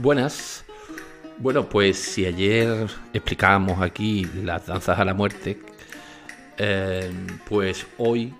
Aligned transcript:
Buenas. 0.00 0.64
Bueno, 1.36 1.68
pues 1.68 1.98
si 1.98 2.24
ayer 2.24 2.88
explicábamos 3.12 3.82
aquí 3.82 4.26
las 4.42 4.64
danzas 4.64 4.98
a 4.98 5.04
la 5.04 5.12
muerte, 5.12 5.60
eh, 6.56 7.12
pues 7.46 7.86
hoy 7.98 8.32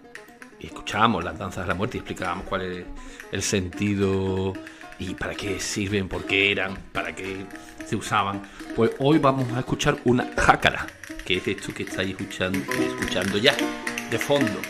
escuchábamos 0.58 1.22
las 1.22 1.38
danzas 1.38 1.64
a 1.64 1.66
la 1.66 1.74
muerte 1.74 1.98
y 1.98 2.00
explicábamos 2.00 2.46
cuál 2.46 2.62
es 2.62 2.86
el 3.30 3.42
sentido 3.42 4.54
y 4.98 5.12
para 5.12 5.34
qué 5.34 5.60
sirven, 5.60 6.08
por 6.08 6.24
qué 6.24 6.50
eran, 6.50 6.78
para 6.94 7.14
qué 7.14 7.44
se 7.84 7.94
usaban. 7.94 8.40
Pues 8.74 8.92
hoy 8.98 9.18
vamos 9.18 9.52
a 9.52 9.58
escuchar 9.58 9.98
una 10.06 10.30
jácara, 10.38 10.86
que 11.26 11.36
es 11.36 11.46
esto 11.46 11.74
que 11.74 11.82
estáis 11.82 12.12
escuchando, 12.12 12.58
escuchando 12.58 13.36
ya, 13.36 13.54
de 14.10 14.18
fondo. 14.18 14.62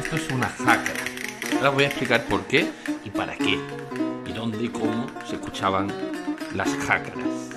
Esto 0.00 0.16
es 0.16 0.28
una 0.32 0.48
jácara. 0.48 1.00
Ahora 1.58 1.70
voy 1.70 1.84
a 1.84 1.86
explicar 1.86 2.24
por 2.24 2.44
qué 2.46 2.68
y 3.04 3.10
para 3.10 3.36
qué, 3.36 3.56
y 4.26 4.32
dónde 4.32 4.64
y 4.64 4.68
cómo 4.68 5.06
se 5.24 5.36
escuchaban 5.36 6.07
las 6.54 6.68
jácaras. 6.86 7.48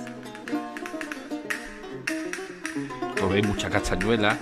Veis, 3.32 3.46
mucha 3.46 3.70
castañuela. 3.70 4.36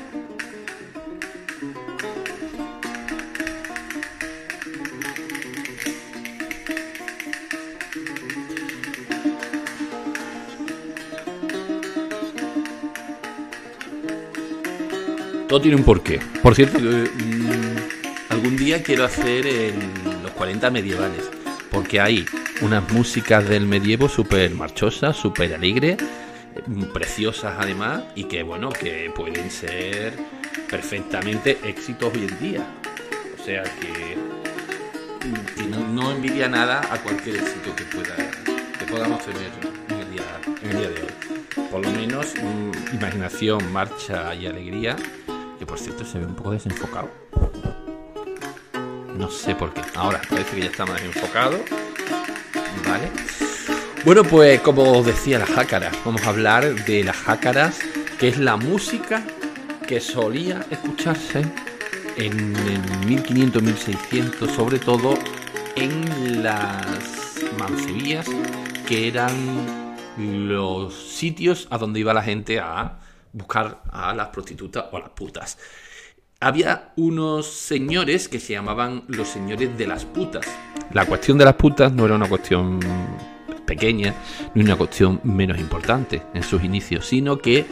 Todo 15.47 15.61
tiene 15.61 15.77
un 15.77 15.85
porqué. 15.85 16.19
Por 16.43 16.57
cierto, 16.57 16.81
mm, 16.81 18.31
algún 18.31 18.57
día 18.57 18.83
quiero 18.83 19.05
hacer 19.05 19.47
los 20.23 20.33
40 20.33 20.69
medievales, 20.71 21.31
porque 21.71 22.01
hay 22.01 22.25
unas 22.63 22.91
músicas 22.93 23.49
del 23.49 23.67
medievo 23.67 24.09
súper 24.09 24.51
marchosas, 24.53 25.17
súper 25.17 25.55
alegres, 25.55 25.99
mm, 26.67 26.85
preciosas 26.93 27.55
además, 27.59 28.03
y 28.15 28.25
que 28.25 28.43
bueno, 28.43 28.71
que 28.71 29.11
pueden 29.15 29.51
ser 29.51 30.15
perfectamente 30.69 31.59
éxitos 31.65 32.13
hoy 32.15 32.27
en 32.29 32.39
día. 32.39 32.67
O 33.39 33.45
sea 33.45 33.63
que, 33.63 34.17
mm, 35.27 35.95
no, 35.95 36.11
envidia 36.13 36.49
nada 36.49 36.81
a 36.91 36.99
cualquier 36.99 37.37
éxito 37.37 37.75
que 37.77 37.85
pueda 37.85 38.17
que 38.79 38.87
podamos 38.87 39.25
tener 39.25 39.51
en 39.91 39.99
el 39.99 40.11
día, 40.11 40.89
de 40.89 41.03
hoy. 41.03 41.67
Por 41.71 41.85
lo 41.85 41.91
menos 41.93 42.35
imaginación, 42.93 43.73
marcha 43.73 44.35
y 44.35 44.47
alegría 44.47 44.97
que 45.59 45.67
por 45.67 45.79
cierto 45.79 46.05
se 46.07 46.19
ve 46.19 46.25
un 46.25 46.35
poco 46.35 46.53
desenfocado. 46.53 47.11
No 49.15 49.31
sé 49.31 49.55
por 49.55 49.75
qué. 49.75 49.83
Ahora 49.95 50.23
parece 50.29 50.57
que 50.57 50.63
ya 50.63 50.71
está 50.71 50.87
más 50.87 51.03
enfocado. 51.03 51.59
Vale. 52.87 53.11
Bueno, 54.05 54.25
pues 54.25 54.61
como 54.61 54.99
os 54.99 55.07
decía, 55.07 55.39
las 55.39 55.51
jácaras. 55.51 55.95
Vamos 56.05 56.23
a 56.23 56.31
hablar 56.31 56.85
de 56.87 57.05
las 57.05 57.17
jácaras, 57.17 57.79
que 58.19 58.29
es 58.29 58.39
la 58.39 58.57
música 58.57 59.23
que 59.87 60.01
solía 60.01 60.65
escucharse 60.71 61.43
en 62.17 62.57
el 62.57 62.83
1500-1600, 63.07 64.55
sobre 64.55 64.79
todo 64.79 65.19
en 65.77 66.43
las 66.43 67.43
mancebías, 67.59 68.27
que 68.87 69.09
eran 69.09 69.97
los 70.17 70.95
sitios 70.95 71.67
a 71.71 71.79
donde 71.79 72.01
iba 72.01 72.15
la 72.15 72.23
gente 72.23 72.59
a 72.61 72.99
buscar 73.33 73.83
a 73.91 74.15
las 74.15 74.29
prostitutas 74.29 74.87
o 74.91 74.97
a 74.97 75.01
las 75.01 75.11
putas. 75.11 75.59
Había 76.43 76.93
unos 76.97 77.49
señores 77.49 78.27
que 78.27 78.41
se 78.41 78.55
llamaban 78.55 79.03
los 79.09 79.29
señores 79.29 79.77
de 79.77 79.87
las 79.87 80.07
putas. 80.07 80.47
La 80.91 81.05
cuestión 81.05 81.37
de 81.37 81.45
las 81.45 81.53
putas 81.53 81.93
no 81.93 82.07
era 82.07 82.15
una 82.15 82.31
cuestión 82.31 82.81
pequeña 83.67 84.15
ni 84.55 84.63
una 84.65 84.75
cuestión 84.75 85.21
menos 85.23 85.59
importante 85.59 86.23
en 86.33 86.43
sus 86.43 86.65
inicios, 86.65 87.05
sino 87.05 87.37
que 87.37 87.67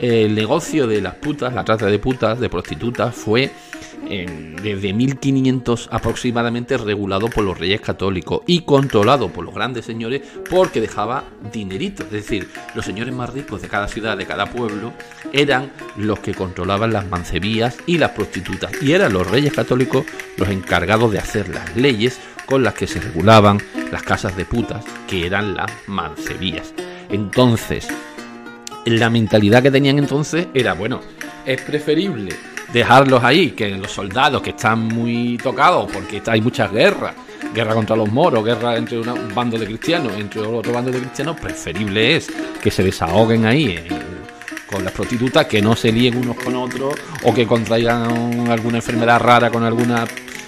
el 0.00 0.34
negocio 0.34 0.86
de 0.86 1.00
las 1.00 1.14
putas, 1.14 1.54
la 1.54 1.64
trata 1.64 1.86
de 1.86 1.98
putas, 1.98 2.38
de 2.40 2.48
prostitutas, 2.48 3.14
fue 3.14 3.50
desde 4.62 4.92
1500 4.92 5.88
aproximadamente 5.90 6.76
regulado 6.78 7.28
por 7.28 7.44
los 7.44 7.58
reyes 7.58 7.80
católicos 7.80 8.42
y 8.46 8.60
controlado 8.60 9.30
por 9.30 9.44
los 9.44 9.54
grandes 9.54 9.84
señores 9.84 10.22
porque 10.48 10.80
dejaba 10.80 11.24
dinerito. 11.52 12.04
Es 12.04 12.10
decir, 12.10 12.48
los 12.74 12.84
señores 12.84 13.12
más 13.12 13.32
ricos 13.32 13.62
de 13.62 13.68
cada 13.68 13.88
ciudad, 13.88 14.16
de 14.16 14.26
cada 14.26 14.46
pueblo, 14.46 14.92
eran 15.32 15.72
los 15.96 16.20
que 16.20 16.34
controlaban 16.34 16.92
las 16.92 17.08
mancebías 17.08 17.78
y 17.86 17.98
las 17.98 18.10
prostitutas. 18.10 18.70
Y 18.80 18.92
eran 18.92 19.12
los 19.12 19.28
reyes 19.28 19.52
católicos 19.52 20.04
los 20.36 20.48
encargados 20.48 21.10
de 21.10 21.18
hacer 21.18 21.48
las 21.48 21.76
leyes 21.76 22.20
con 22.46 22.62
las 22.62 22.74
que 22.74 22.86
se 22.86 23.00
regulaban 23.00 23.60
las 23.90 24.02
casas 24.02 24.36
de 24.36 24.44
putas, 24.44 24.84
que 25.08 25.26
eran 25.26 25.56
las 25.56 25.70
mancebías. 25.88 26.74
Entonces, 27.08 27.88
la 28.86 29.10
mentalidad 29.10 29.62
que 29.62 29.70
tenían 29.70 29.98
entonces 29.98 30.48
era, 30.54 30.74
bueno, 30.74 31.00
es 31.44 31.60
preferible 31.62 32.34
dejarlos 32.72 33.22
ahí, 33.22 33.50
que 33.50 33.70
los 33.70 33.90
soldados 33.90 34.42
que 34.42 34.50
están 34.50 34.80
muy 34.80 35.38
tocados 35.42 35.90
porque 35.92 36.22
hay 36.26 36.40
muchas 36.40 36.70
guerras, 36.72 37.14
guerra 37.54 37.74
contra 37.74 37.96
los 37.96 38.10
moros, 38.10 38.44
guerra 38.44 38.76
entre 38.76 38.98
un 38.98 39.34
bando 39.34 39.58
de 39.58 39.66
cristianos, 39.66 40.12
entre 40.16 40.42
otro 40.42 40.72
bando 40.72 40.90
de 40.90 40.98
cristianos, 41.00 41.38
preferible 41.40 42.16
es 42.16 42.28
que 42.62 42.70
se 42.70 42.82
desahoguen 42.82 43.46
ahí 43.46 43.78
con 44.70 44.84
las 44.84 44.92
prostitutas, 44.92 45.46
que 45.46 45.62
no 45.62 45.76
se 45.76 45.92
líen 45.92 46.16
unos 46.16 46.36
con 46.36 46.54
otros 46.56 46.94
o 47.22 47.32
que 47.32 47.46
contraigan 47.46 48.50
alguna 48.50 48.78
enfermedad 48.78 49.20
rara 49.20 49.50
con 49.50 49.62
alguna 49.62 50.04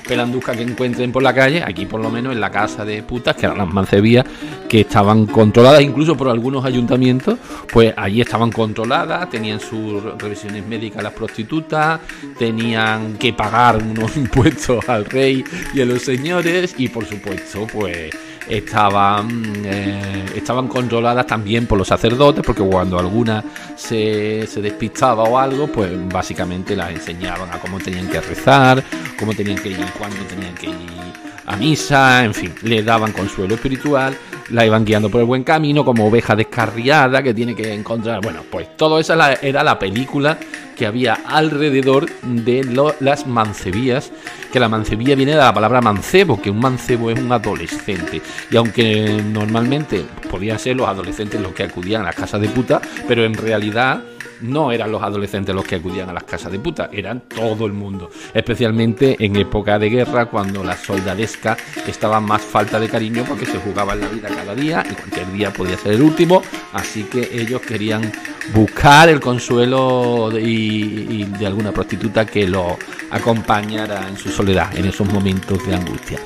pelanduzca 0.08 0.56
que 0.56 0.62
encuentren 0.62 1.12
por 1.12 1.22
la 1.22 1.34
calle, 1.34 1.62
aquí 1.62 1.86
por 1.86 2.00
lo 2.00 2.10
menos 2.10 2.32
en 2.32 2.40
la 2.40 2.50
casa 2.50 2.84
de 2.84 3.02
putas, 3.02 3.36
que 3.36 3.46
eran 3.46 3.58
las 3.58 3.68
mancebías, 3.68 4.24
que 4.68 4.80
estaban 4.82 5.26
controladas 5.26 5.82
incluso 5.82 6.16
por 6.16 6.28
algunos 6.28 6.64
ayuntamientos, 6.64 7.38
pues 7.72 7.92
allí 7.96 8.20
estaban 8.20 8.52
controladas, 8.52 9.28
tenían 9.30 9.60
sus 9.60 10.02
revisiones 10.18 10.66
médicas 10.66 11.02
las 11.02 11.12
prostitutas, 11.12 12.00
tenían 12.38 13.14
que 13.14 13.32
pagar 13.32 13.82
unos 13.82 14.16
impuestos 14.24 14.88
al 14.88 15.04
rey 15.04 15.44
y 15.74 15.80
a 15.80 15.84
los 15.84 16.02
señores, 16.02 16.74
y 16.78 16.88
por 16.88 17.04
supuesto, 17.04 17.66
pues 17.66 18.14
estaban, 18.48 19.52
eh, 19.64 20.24
estaban 20.34 20.68
controladas 20.68 21.26
también 21.26 21.66
por 21.66 21.78
los 21.78 21.88
sacerdotes, 21.88 22.42
porque 22.44 22.62
cuando 22.62 22.98
alguna 22.98 23.44
se, 23.76 24.46
se 24.46 24.60
despistaba 24.60 25.24
o 25.24 25.38
algo, 25.38 25.66
pues 25.66 25.90
básicamente 26.08 26.74
las 26.74 26.90
enseñaban 26.90 27.50
a 27.52 27.58
cómo 27.58 27.78
tenían 27.78 28.08
que 28.08 28.20
rezar, 28.20 28.82
cómo 29.18 29.34
tenían 29.34 29.58
que 29.58 29.70
ir, 29.70 29.86
cuándo 29.98 30.16
tenían 30.28 30.54
que 30.54 30.66
ir 30.66 30.98
a 31.46 31.56
misa, 31.56 32.24
en 32.24 32.34
fin, 32.34 32.54
le 32.62 32.82
daban 32.82 33.12
consuelo 33.12 33.54
espiritual, 33.54 34.16
la 34.50 34.64
iban 34.64 34.84
guiando 34.84 35.10
por 35.10 35.20
el 35.20 35.26
buen 35.26 35.44
camino 35.44 35.84
como 35.84 36.06
oveja 36.06 36.34
descarriada 36.36 37.22
que 37.22 37.34
tiene 37.34 37.54
que 37.54 37.72
encontrar. 37.72 38.20
Bueno, 38.22 38.42
pues 38.50 38.76
todo 38.76 38.98
eso 38.98 39.14
era 39.42 39.62
la 39.62 39.78
película 39.78 40.38
que 40.76 40.86
había 40.86 41.14
alrededor 41.26 42.06
de 42.22 42.94
las 43.00 43.26
mancebías, 43.26 44.12
que 44.52 44.60
la 44.60 44.68
mancebía 44.68 45.16
viene 45.16 45.32
de 45.32 45.38
la 45.38 45.52
palabra 45.52 45.80
mancebo, 45.80 46.40
que 46.40 46.50
un 46.50 46.60
mancebo 46.60 47.10
es 47.10 47.18
un 47.18 47.32
adolescente. 47.32 48.22
Y 48.50 48.56
aunque 48.56 49.20
normalmente 49.24 50.04
podían 50.30 50.58
ser 50.58 50.76
los 50.76 50.88
adolescentes 50.88 51.40
los 51.40 51.52
que 51.52 51.64
acudían 51.64 52.02
a 52.02 52.06
las 52.06 52.14
casas 52.14 52.40
de 52.40 52.48
puta, 52.48 52.80
pero 53.08 53.24
en 53.24 53.34
realidad 53.34 54.02
no 54.40 54.72
eran 54.72 54.92
los 54.92 55.02
adolescentes 55.02 55.54
los 55.54 55.64
que 55.64 55.76
acudían 55.76 56.08
a 56.08 56.12
las 56.12 56.24
casas 56.24 56.52
de 56.52 56.58
puta, 56.58 56.90
eran 56.92 57.22
todo 57.22 57.66
el 57.66 57.72
mundo. 57.72 58.10
Especialmente 58.34 59.16
en 59.18 59.36
época 59.36 59.78
de 59.78 59.90
guerra, 59.90 60.26
cuando 60.26 60.64
la 60.64 60.76
soldadesca 60.76 61.56
estaba 61.86 62.20
más 62.20 62.42
falta 62.42 62.78
de 62.78 62.88
cariño 62.88 63.24
porque 63.26 63.46
se 63.46 63.58
jugaban 63.58 64.00
la 64.00 64.08
vida 64.08 64.28
cada 64.28 64.54
día 64.54 64.84
y 64.90 64.94
cualquier 64.94 65.32
día 65.32 65.52
podía 65.52 65.76
ser 65.76 65.92
el 65.92 66.02
último. 66.02 66.42
Así 66.72 67.04
que 67.04 67.28
ellos 67.32 67.60
querían 67.62 68.12
buscar 68.54 69.08
el 69.08 69.20
consuelo 69.20 70.30
de, 70.32 70.40
y, 70.42 71.24
de 71.24 71.46
alguna 71.46 71.72
prostituta 71.72 72.26
que 72.26 72.46
lo 72.46 72.76
acompañara 73.10 74.08
en 74.08 74.16
su 74.16 74.30
soledad, 74.30 74.76
en 74.76 74.86
esos 74.86 75.10
momentos 75.12 75.66
de 75.66 75.74
angustia. 75.74 76.18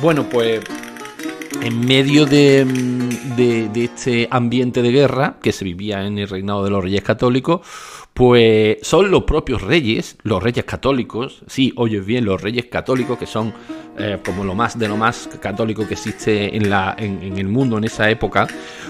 Bueno, 0.00 0.28
pues 0.28 0.60
en 1.62 1.84
medio 1.84 2.26
de, 2.26 2.66
este 3.74 4.28
ambiente 4.30 4.82
de 4.82 4.92
guerra 4.92 5.36
que 5.42 5.52
se 5.52 5.64
vivía 5.64 6.06
en 6.06 6.18
el 6.18 6.28
reinado 6.28 6.64
de 6.64 6.70
los 6.70 6.82
reyes 6.82 7.02
católicos, 7.02 7.60
pues 8.14 8.78
son 8.82 9.10
los 9.10 9.24
propios 9.24 9.62
reyes, 9.62 10.16
los 10.22 10.42
reyes 10.42 10.64
católicos, 10.64 11.42
sí, 11.46 11.72
oyes 11.76 12.04
bien, 12.04 12.24
los 12.24 12.40
reyes 12.40 12.66
católicos, 12.66 13.18
que 13.18 13.26
son 13.26 13.52
eh, 13.98 14.18
como 14.24 14.44
lo 14.44 14.54
más 14.54 14.78
de 14.78 14.88
lo 14.88 14.96
más 14.96 15.28
católico 15.40 15.86
que 15.86 15.94
existe 15.94 16.56
en, 16.56 16.70
la, 16.70 16.94
en, 16.98 17.36
el 17.38 17.48
mundo 17.48 17.78
en 17.78 17.84
esa 17.84 18.10
época, 18.10 18.46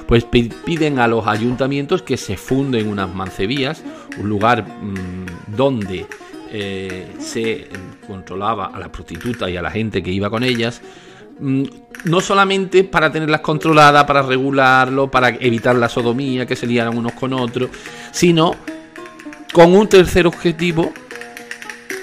pues 0.07 0.25
piden 0.25 0.99
a 0.99 1.09
los 1.09 1.27
ayuntamientos 1.27 2.03
que 2.03 2.17
se 2.17 2.37
funden 2.37 2.89
unas 2.89 3.13
mancebías, 3.15 3.85
un 4.19 4.29
lugar 4.29 4.65
mm, 4.65 5.55
donde 5.57 6.07
eh, 6.53 7.09
se 7.19 7.69
controlaba 8.07 8.67
a 8.67 8.79
la 8.79 8.91
prostituta 8.91 9.49
y 9.51 9.57
a 9.57 9.63
la 9.63 9.71
gente 9.71 10.03
que 10.03 10.11
iba 10.11 10.31
con 10.31 10.43
ellas, 10.43 10.83
Mm, 10.83 11.10
no 11.41 12.21
solamente 12.21 12.85
para 12.85 13.11
tenerlas 13.11 13.41
controladas, 13.41 14.05
para 14.05 14.23
regularlo, 14.23 15.11
para 15.11 15.29
evitar 15.29 15.77
la 15.77 15.89
sodomía, 15.89 16.47
que 16.47 16.57
se 16.57 16.67
liaran 16.67 16.97
unos 16.97 17.13
con 17.13 17.33
otros, 17.33 17.71
sino 18.13 18.55
con 19.53 19.75
un 19.75 19.89
tercer 19.89 20.27
objetivo 20.27 20.93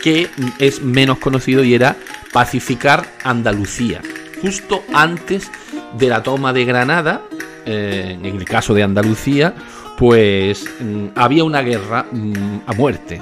que 0.02 0.30
es 0.60 0.82
menos 0.82 1.18
conocido 1.18 1.64
y 1.64 1.74
era 1.74 1.96
pacificar 2.32 3.06
Andalucía. 3.24 4.02
Justo 4.42 4.84
antes 4.94 5.50
de 5.98 6.08
la 6.10 6.22
toma 6.22 6.54
de 6.54 6.66
Granada, 6.66 7.22
en 7.66 8.26
el 8.26 8.46
caso 8.46 8.74
de 8.74 8.84
Andalucía, 8.84 9.54
pues 9.98 10.66
mm, 10.80 11.08
había 11.16 11.44
una 11.44 11.62
guerra 11.62 12.06
mm, 12.12 12.60
a 12.68 12.74
muerte, 12.74 13.22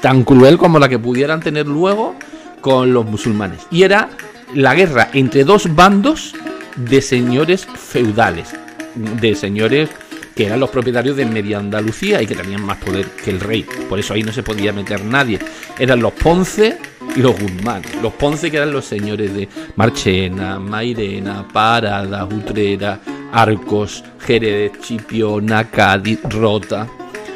tan 0.00 0.22
cruel 0.22 0.56
como 0.56 0.78
la 0.78 0.88
que 0.88 0.98
pudieran 0.98 1.40
tener 1.40 1.66
luego 1.66 2.14
con 2.60 2.94
los 2.94 3.04
musulmanes. 3.04 3.66
Y 3.70 3.82
era 3.82 4.10
la 4.54 4.74
guerra 4.74 5.10
entre 5.12 5.44
dos 5.44 5.74
bandos 5.74 6.34
de 6.76 7.00
señores 7.02 7.66
feudales, 7.66 8.54
de 8.94 9.34
señores 9.34 9.90
que 10.34 10.46
eran 10.46 10.60
los 10.60 10.70
propietarios 10.70 11.16
de 11.16 11.26
Media 11.26 11.58
Andalucía 11.58 12.20
y 12.20 12.26
que 12.26 12.34
tenían 12.34 12.64
más 12.64 12.78
poder 12.78 13.06
que 13.06 13.30
el 13.30 13.40
rey. 13.40 13.64
Por 13.88 13.98
eso 13.98 14.14
ahí 14.14 14.22
no 14.22 14.32
se 14.32 14.42
podía 14.42 14.72
meter 14.72 15.04
nadie. 15.04 15.38
Eran 15.78 16.00
los 16.00 16.12
Ponce 16.12 16.78
y 17.14 17.20
los 17.20 17.38
Guzmán. 17.38 17.82
Los 18.02 18.14
Ponce 18.14 18.50
que 18.50 18.56
eran 18.56 18.72
los 18.72 18.84
señores 18.84 19.32
de 19.34 19.48
Marchena, 19.76 20.58
Mairena, 20.58 21.46
Parada, 21.46 22.24
Utrera, 22.24 23.00
Arcos, 23.32 24.02
Jerez, 24.20 24.72
Chipiona, 24.80 25.70
Cádiz, 25.70 26.20
Rota. 26.24 26.88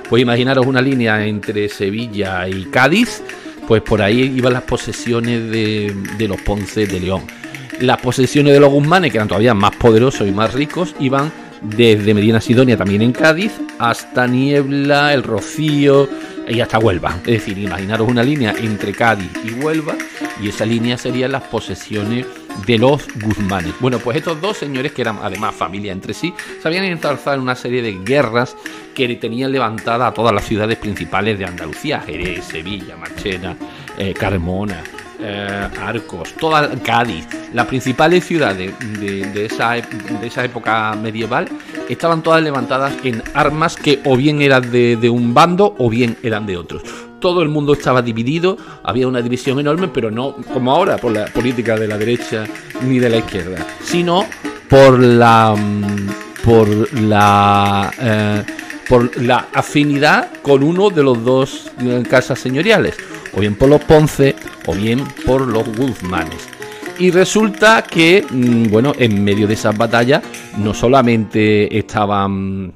Pues 0.09 0.23
imaginaros 0.23 0.67
una 0.67 0.81
línea 0.81 1.25
entre 1.25 1.69
Sevilla 1.69 2.49
y 2.49 2.65
Cádiz, 2.65 3.23
pues 3.69 3.83
por 3.83 4.01
ahí 4.01 4.23
iban 4.35 4.55
las 4.55 4.63
posesiones 4.63 5.51
de, 5.51 6.27
los 6.27 6.41
Ponce 6.41 6.87
de 6.87 7.01
León. 7.01 7.25
Las 7.81 8.01
posesiones 8.01 8.55
de 8.55 8.61
los 8.61 8.73
Guzmanes, 8.73 9.13
que 9.13 9.19
eran 9.19 9.29
todavía 9.29 9.53
más 9.53 9.77
poderosos 9.77 10.27
y 10.27 10.31
más 10.31 10.55
ricos, 10.55 10.95
iban 10.99 11.31
desde 11.61 12.15
Medina 12.15 12.41
Sidonia, 12.41 12.79
también 12.79 13.03
en 13.03 13.13
Cádiz, 13.13 13.53
hasta 13.79 14.27
Niebla, 14.27 15.13
El 15.13 15.23
Rocío 15.23 16.09
y 16.49 16.61
hasta 16.61 16.79
Huelva. 16.79 17.19
Es 17.27 17.45
decir, 17.45 17.59
imaginaros 17.59 18.09
una 18.09 18.23
línea 18.23 18.55
entre 18.59 18.93
Cádiz 18.93 19.31
y 19.45 19.63
Huelva 19.63 19.97
y 20.43 20.49
esa 20.49 20.65
línea 20.65 20.97
serían 20.97 21.33
las 21.33 21.43
posesiones 21.43 22.25
de 22.67 22.79
los 22.79 23.07
Guzmanes. 23.21 23.75
Bueno, 23.81 23.99
pues 23.99 24.17
estos 24.17 24.41
dos 24.41 24.57
señores, 24.57 24.93
que 24.93 25.03
eran 25.03 25.19
además 25.23 25.55
familia 25.55 25.93
entre 25.93 26.15
sí, 26.15 26.33
se 26.61 26.69
habían 26.69 26.85
en 26.85 26.99
una 27.41 27.55
serie 27.55 27.83
de 27.83 27.99
guerras 28.05 28.57
que 28.95 29.09
tenían 29.17 29.53
levantada 29.53 30.07
a 30.09 30.15
todas 30.15 30.35
las 30.35 30.45
ciudades 30.45 30.77
principales 30.79 31.39
de 31.39 31.45
Andalucía, 31.45 32.01
Jerez, 32.01 32.45
Sevilla, 32.45 32.97
Marchena, 32.97 33.57
eh, 33.97 34.15
Carmona, 34.15 34.83
eh, 35.21 35.69
Arcos, 35.81 36.35
toda 36.35 36.71
Cádiz, 36.83 37.27
las 37.53 37.67
principales 37.67 38.25
ciudades 38.25 38.73
de, 39.01 39.47
esa, 39.47 39.73
de 39.73 40.27
esa 40.27 40.45
época 40.45 40.95
medieval 40.95 41.49
estaban 41.89 42.23
todas 42.23 42.43
levantadas 42.43 42.93
en 43.05 43.23
armas 43.35 43.77
que 43.77 44.01
o 44.05 44.17
bien 44.17 44.43
eran 44.43 44.71
de, 44.71 44.97
de 44.97 45.11
un 45.11 45.35
bando 45.35 45.75
o 45.79 45.91
bien 45.91 46.17
eran 46.23 46.47
de 46.47 46.57
otros 46.57 47.08
todo 47.21 47.43
el 47.43 47.49
mundo 47.49 47.73
estaba 47.73 48.03
dividido, 48.03 48.57
había 48.83 49.09
una 49.09 49.23
división 49.23 49.59
enorme, 49.59 49.89
pero 49.89 50.11
no 50.11 50.37
como 50.53 50.73
ahora 50.73 50.97
por 50.97 51.13
la 51.13 51.27
política 51.27 51.77
de 51.77 51.89
la 51.89 51.99
derecha 51.99 52.47
ni 52.87 52.99
de 52.99 53.11
la 53.11 53.19
izquierda, 53.19 53.67
sino 53.83 54.25
por 54.69 54.99
la 54.99 55.55
mm, 55.57 56.09
por 56.45 56.93
la 56.95 57.93
eh, 58.01 58.45
por 58.89 59.21
la 59.21 59.49
afinidad 59.53 60.31
con 60.43 60.63
uno 60.63 60.89
de 60.91 61.03
los 61.03 61.23
dos 61.23 61.71
eh, 61.81 62.03
casas 62.09 62.39
señoriales, 62.39 62.97
o 63.35 63.41
bien 63.41 63.55
por 63.55 63.69
los 63.69 63.83
Ponce 63.85 64.35
o 64.67 64.75
bien 64.75 65.05
por 65.27 65.47
los 65.47 65.69
Guzmanes. 65.77 66.49
Y 66.99 67.11
resulta 67.11 67.83
que, 67.83 68.25
mm, 68.29 68.71
bueno, 68.71 68.93
en 68.99 69.23
medio 69.23 69.47
de 69.47 69.55
esas 69.55 69.77
batallas 69.77 70.23
no 70.57 70.75
solamente 70.75 71.79
estaban, 71.79 72.75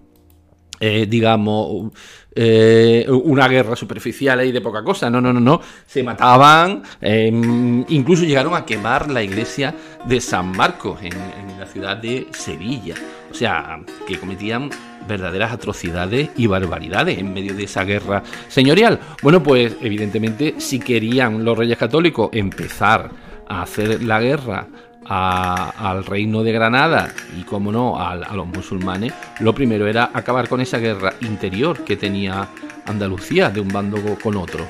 eh, 0.79 1.07
digamos, 1.09 1.93
eh, 2.35 3.07
una 3.09 3.47
guerra 3.49 3.77
superficial 3.77 4.45
y 4.45 4.53
de 4.53 4.61
poca 4.61 4.83
cosa. 4.83 5.11
No, 5.11 5.21
no, 5.21 5.33
no, 5.33 5.41
no. 5.41 5.61
Se 5.87 6.03
mataban, 6.03 6.83
em, 7.01 7.85
incluso 7.89 8.25
llegaron 8.25 8.55
a 8.55 8.65
quemar 8.65 9.11
la 9.11 9.23
iglesia 9.23 9.75
de 10.05 10.21
San 10.21 10.53
Marcos 10.53 11.01
en, 11.03 11.13
la 11.59 11.67
ciudad 11.67 11.97
de 11.97 12.27
Sevilla. 12.33 12.95
O 13.31 13.35
sea, 13.35 13.81
que 14.07 14.19
cometían 14.19 14.69
verdaderas 15.07 15.53
atrocidades 15.53 16.31
y 16.37 16.47
barbaridades 16.47 17.19
en 17.19 17.33
medio 17.33 17.55
de 17.55 17.65
esa 17.65 17.85
guerra 17.85 18.23
señorial. 18.49 18.99
Bueno, 19.23 19.43
pues 19.43 19.77
evidentemente 19.81 20.57
si 20.59 20.81
querían 20.81 21.45
los 21.45 21.57
reyes 21.57 21.79
católicos 21.79 22.31
empezar 22.33 23.11
a 23.49 23.63
hacer 23.63 24.03
la 24.03 24.21
guerra 24.21 24.67
al 25.07 26.05
reino 26.05 26.43
de 26.43 26.53
Granada 26.53 27.13
y, 27.39 27.43
como 27.43 27.73
no, 27.73 28.01
a, 28.01 28.17
los 28.17 28.47
musulmanes, 28.47 29.13
lo 29.41 29.55
primero 29.55 29.87
era 29.87 30.11
acabar 30.13 30.49
con 30.49 30.61
esa 30.61 30.79
guerra 30.79 31.15
interior 31.21 31.85
que 31.85 31.97
tenía 31.97 32.49
Andalucía 32.87 33.51
de 33.51 33.61
un 33.61 33.69
bando 33.69 33.99
con 34.23 34.37
otro. 34.37 34.67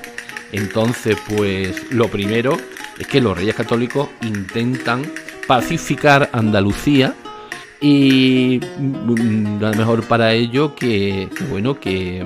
Entonces, 0.53 1.17
pues 1.29 1.93
lo 1.93 2.09
primero 2.09 2.57
es 2.99 3.07
que 3.07 3.21
los 3.21 3.37
reyes 3.37 3.55
católicos 3.55 4.09
intentan 4.23 5.03
pacificar 5.47 6.29
Andalucía 6.33 7.15
y 7.81 8.61
mm, 8.79 9.61
lo 9.61 9.73
mejor 9.73 10.05
para 10.05 10.33
ello 10.33 10.75
que, 10.75 11.29
bueno, 11.51 11.81
que, 11.81 12.25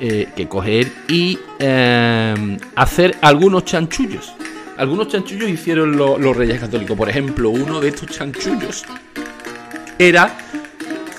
eh, 0.00 0.28
que 0.34 0.48
coger 0.48 0.90
y 1.08 1.38
eh, 1.58 2.58
hacer 2.74 3.16
algunos 3.20 3.64
chanchullos 3.64 4.34
algunos 4.80 5.08
chanchullos 5.08 5.50
hicieron 5.50 5.94
los 5.94 6.36
reyes 6.36 6.58
católicos. 6.58 6.96
Por 6.96 7.10
ejemplo, 7.10 7.50
uno 7.50 7.80
de 7.80 7.88
estos 7.88 8.08
chanchullos 8.08 8.84
era 9.98 10.34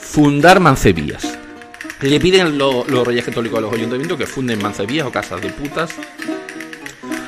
fundar 0.02 0.60
mancevías. 0.60 1.38
Le 2.02 2.20
piden 2.20 2.58
los 2.58 3.06
reyes 3.06 3.24
católicos 3.24 3.60
a 3.60 3.62
los 3.62 3.72
ayuntamientos 3.72 4.18
que 4.18 4.26
funden 4.26 4.60
mancevías 4.60 5.06
o 5.06 5.12
casas 5.12 5.42
de 5.42 5.50
putas 5.50 5.92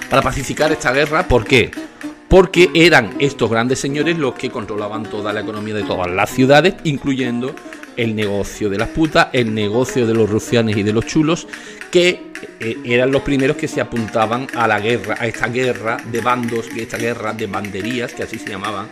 para 0.09 0.23
pacificar 0.23 0.71
esta 0.71 0.91
guerra. 0.91 1.27
¿Por 1.27 1.45
qué? 1.45 1.69
Porque 2.27 2.71
eran 2.73 3.13
estos 3.19 3.51
grandes 3.51 3.77
señores 3.77 4.17
los 4.17 4.33
que 4.33 4.49
controlaban 4.49 5.03
toda 5.03 5.33
la 5.33 5.41
economía 5.41 5.75
de 5.75 5.83
todas 5.83 6.09
las 6.09 6.31
ciudades, 6.31 6.73
incluyendo 6.83 7.53
el 7.97 8.15
negocio 8.15 8.69
de 8.69 8.77
las 8.77 8.89
putas, 8.89 9.27
el 9.33 9.53
negocio 9.53 10.05
de 10.05 10.13
los 10.13 10.29
rufianes 10.29 10.77
y 10.77 10.83
de 10.83 10.93
los 10.93 11.05
chulos, 11.05 11.47
que 11.91 12.31
eh, 12.59 12.77
eran 12.85 13.11
los 13.11 13.21
primeros 13.21 13.57
que 13.57 13.67
se 13.67 13.81
apuntaban 13.81 14.47
a 14.55 14.67
la 14.67 14.79
guerra, 14.79 15.15
a 15.19 15.27
esta 15.27 15.47
guerra 15.47 15.97
de 16.11 16.21
bandos, 16.21 16.67
y 16.75 16.81
esta 16.81 16.97
guerra 16.97 17.33
de 17.33 17.47
banderías, 17.47 18.13
que 18.13 18.23
así 18.23 18.39
se 18.39 18.49
llamaban, 18.49 18.87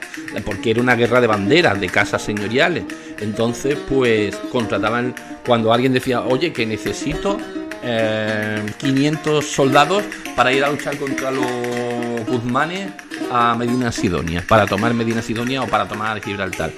porque 0.45 0.71
era 0.71 0.81
una 0.81 0.95
guerra 0.95 1.21
de 1.21 1.27
banderas, 1.27 1.80
de 1.80 1.89
casas 1.89 2.21
señoriales. 2.21 2.83
Entonces, 3.19 3.77
pues 3.89 4.36
contrataban, 4.51 5.15
cuando 5.45 5.74
alguien 5.74 5.94
decía, 5.94 6.21
oye, 6.21 6.53
que 6.53 6.65
necesito 6.65 7.38
500 7.81 9.44
eh, 9.44 9.48
soldados 9.48 10.03
para 10.36 10.53
ir 10.53 10.63
a 10.63 10.70
luchar 10.70 10.98
contra 10.98 11.31
los 11.31 11.46
guzmanes 12.27 12.91
a 13.31 13.55
Medina 13.55 13.91
Sidonia, 13.91 14.43
para 14.48 14.67
tomar 14.67 14.93
Medina 14.93 15.22
Sidonia 15.22 15.63
o 15.63 15.67
para 15.67 15.88
tomar 15.88 16.22
Gibraltar 16.22 16.72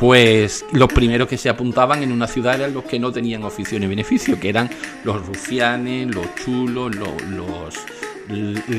pues 0.00 0.64
los 0.72 0.88
primeros 0.88 1.28
que 1.28 1.36
se 1.36 1.50
apuntaban 1.50 2.02
en 2.02 2.10
una 2.10 2.26
ciudad 2.26 2.54
eran 2.54 2.72
los 2.72 2.84
que 2.84 2.98
no 2.98 3.12
tenían 3.12 3.44
oficio 3.44 3.78
ni 3.78 3.86
beneficio, 3.86 4.40
que 4.40 4.48
eran 4.48 4.70
los 5.04 5.26
rufianes, 5.26 6.14
los 6.14 6.34
chulos, 6.36 6.96
los, 6.96 7.74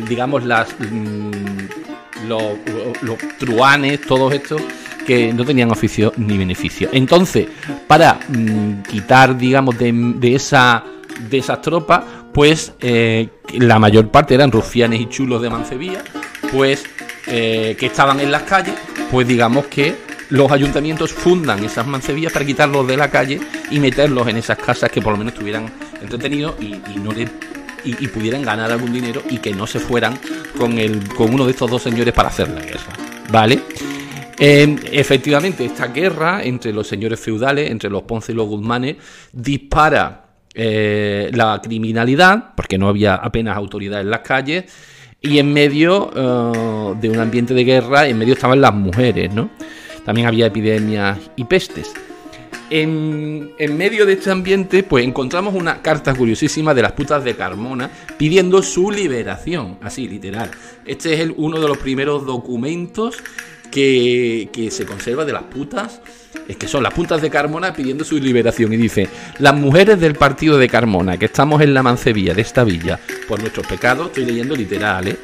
digamos, 0.09 0.43
las, 0.43 0.69
mm, 0.79 2.27
los, 2.27 3.19
truanes, 3.37 4.01
todos 4.01 4.33
estos 4.33 4.63
que 5.05 5.31
no 5.31 5.45
tenían 5.45 5.69
oficio 5.69 6.11
ni 6.17 6.39
beneficio. 6.39 6.89
Entonces, 6.91 7.49
para 7.85 8.19
mm, 8.27 8.81
quitar, 8.89 9.37
digamos, 9.37 9.77
de, 9.77 10.19
esa 10.33 10.83
de 11.29 11.37
esas 11.37 11.61
tropas, 11.61 12.03
pues 12.33 12.73
eh, 12.79 13.29
la 13.59 13.77
mayor 13.77 14.09
parte 14.09 14.33
eran 14.33 14.51
rufianes 14.51 14.99
y 14.99 15.05
chulos 15.05 15.43
de 15.43 15.51
Mancebía, 15.51 16.03
pues 16.51 16.83
eh, 17.27 17.75
que 17.79 17.85
estaban 17.85 18.19
en 18.19 18.31
las 18.31 18.41
calles, 18.41 18.73
pues 19.11 19.27
digamos 19.27 19.67
que 19.67 20.09
los 20.31 20.51
ayuntamientos 20.51 21.11
fundan 21.11 21.63
esas 21.63 21.85
mancebillas 21.85 22.33
para 22.33 22.45
quitarlos 22.45 22.87
de 22.87 22.97
la 22.97 23.11
calle 23.11 23.39
y 23.69 23.79
meterlos 23.79 24.27
en 24.27 24.37
esas 24.37 24.57
casas 24.57 24.89
que 24.89 25.01
por 25.01 25.11
lo 25.11 25.17
menos 25.17 25.33
estuvieran 25.33 25.69
entretenidos 26.01 26.55
y, 26.59 26.71
no 26.99 27.11
y, 27.83 28.07
pudieran 28.07 28.41
ganar 28.41 28.71
algún 28.71 28.93
dinero 28.93 29.21
y 29.29 29.37
que 29.39 29.53
no 29.53 29.67
se 29.67 29.79
fueran 29.79 30.17
con, 30.57 30.77
el, 30.77 31.07
con 31.15 31.33
uno 31.33 31.45
de 31.45 31.51
estos 31.51 31.69
dos 31.69 31.81
señores 31.83 32.13
para 32.13 32.29
hacer 32.29 32.49
la 32.49 32.61
guerra. 32.61 32.93
¿Vale? 33.29 33.59
Efectivamente, 34.37 35.65
esta 35.65 35.87
guerra 35.87 36.43
entre 36.43 36.73
los 36.73 36.87
señores 36.87 37.19
feudales, 37.19 37.69
entre 37.69 37.89
los 37.89 38.03
Ponce 38.03 38.31
y 38.31 38.35
los 38.35 38.47
Guzmanes, 38.47 38.95
dispara 39.31 40.25
eh, 40.53 41.29
la 41.33 41.59
criminalidad, 41.61 42.55
porque 42.55 42.77
no 42.77 42.87
había 42.87 43.15
apenas 43.15 43.55
autoridad 43.55 44.01
en 44.01 44.09
las 44.09 44.21
calles, 44.21 44.63
y 45.21 45.37
en 45.37 45.53
medio 45.53 46.09
eh, 46.15 46.95
de 46.99 47.09
un 47.09 47.19
ambiente 47.19 47.53
de 47.53 47.63
guerra, 47.63 48.07
en 48.07 48.17
medio 48.17 48.33
estaban 48.33 48.59
las 48.61 48.73
mujeres, 48.73 49.31
¿no? 49.31 49.51
También 50.05 50.27
había 50.27 50.47
epidemias 50.47 51.19
y 51.35 51.45
pestes. 51.45 51.93
En, 52.69 53.51
medio 53.75 54.05
de 54.05 54.13
este 54.13 54.31
ambiente, 54.31 54.83
pues 54.83 55.05
encontramos 55.05 55.53
una 55.53 55.81
carta 55.81 56.13
curiosísima 56.13 56.73
de 56.73 56.81
las 56.81 56.93
putas 56.93 57.21
de 57.23 57.35
Carmona 57.35 57.89
pidiendo 58.17 58.63
su 58.63 58.89
liberación, 58.91 59.77
así 59.81 60.07
literal. 60.07 60.49
Este 60.85 61.13
es 61.13 61.19
el, 61.19 61.33
uno 61.35 61.59
de 61.59 61.67
los 61.67 61.77
primeros 61.77 62.25
documentos 62.25 63.17
que, 63.69 64.49
que, 64.53 64.71
se 64.71 64.85
conserva 64.85 65.25
de 65.25 65.33
las 65.33 65.43
putas, 65.43 66.01
es 66.47 66.55
que 66.55 66.67
son 66.67 66.83
las 66.83 66.93
putas 66.93 67.21
de 67.21 67.29
Carmona 67.29 67.73
pidiendo 67.73 68.05
su 68.05 68.17
liberación. 68.17 68.71
Y 68.71 68.77
dice, 68.77 69.09
las 69.39 69.53
mujeres 69.53 69.99
del 69.99 70.15
partido 70.15 70.57
de 70.57 70.69
Carmona, 70.69 71.17
que 71.17 71.25
estamos 71.25 71.61
en 71.61 71.73
la 71.73 71.83
mancebía 71.83 72.33
de 72.33 72.41
esta 72.41 72.63
villa, 72.63 72.99
por 73.27 73.41
nuestros 73.41 73.67
pecados, 73.67 74.07
estoy 74.07 74.25
leyendo 74.25 74.55
literal, 74.55 75.09
¿eh? 75.09 75.17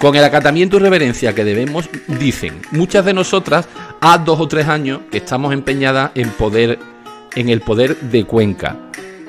Con 0.00 0.16
el 0.16 0.24
acatamiento 0.24 0.78
y 0.78 0.80
reverencia 0.80 1.34
que 1.34 1.44
debemos, 1.44 1.90
dicen, 2.06 2.62
muchas 2.70 3.04
de 3.04 3.12
nosotras 3.12 3.68
a 4.00 4.16
dos 4.16 4.40
o 4.40 4.48
tres 4.48 4.66
años 4.66 5.00
que 5.10 5.18
estamos 5.18 5.52
empeñadas 5.52 6.12
en 6.14 6.30
poder, 6.30 6.78
en 7.36 7.50
el 7.50 7.60
poder 7.60 8.00
de 8.00 8.24
Cuenca. 8.24 8.78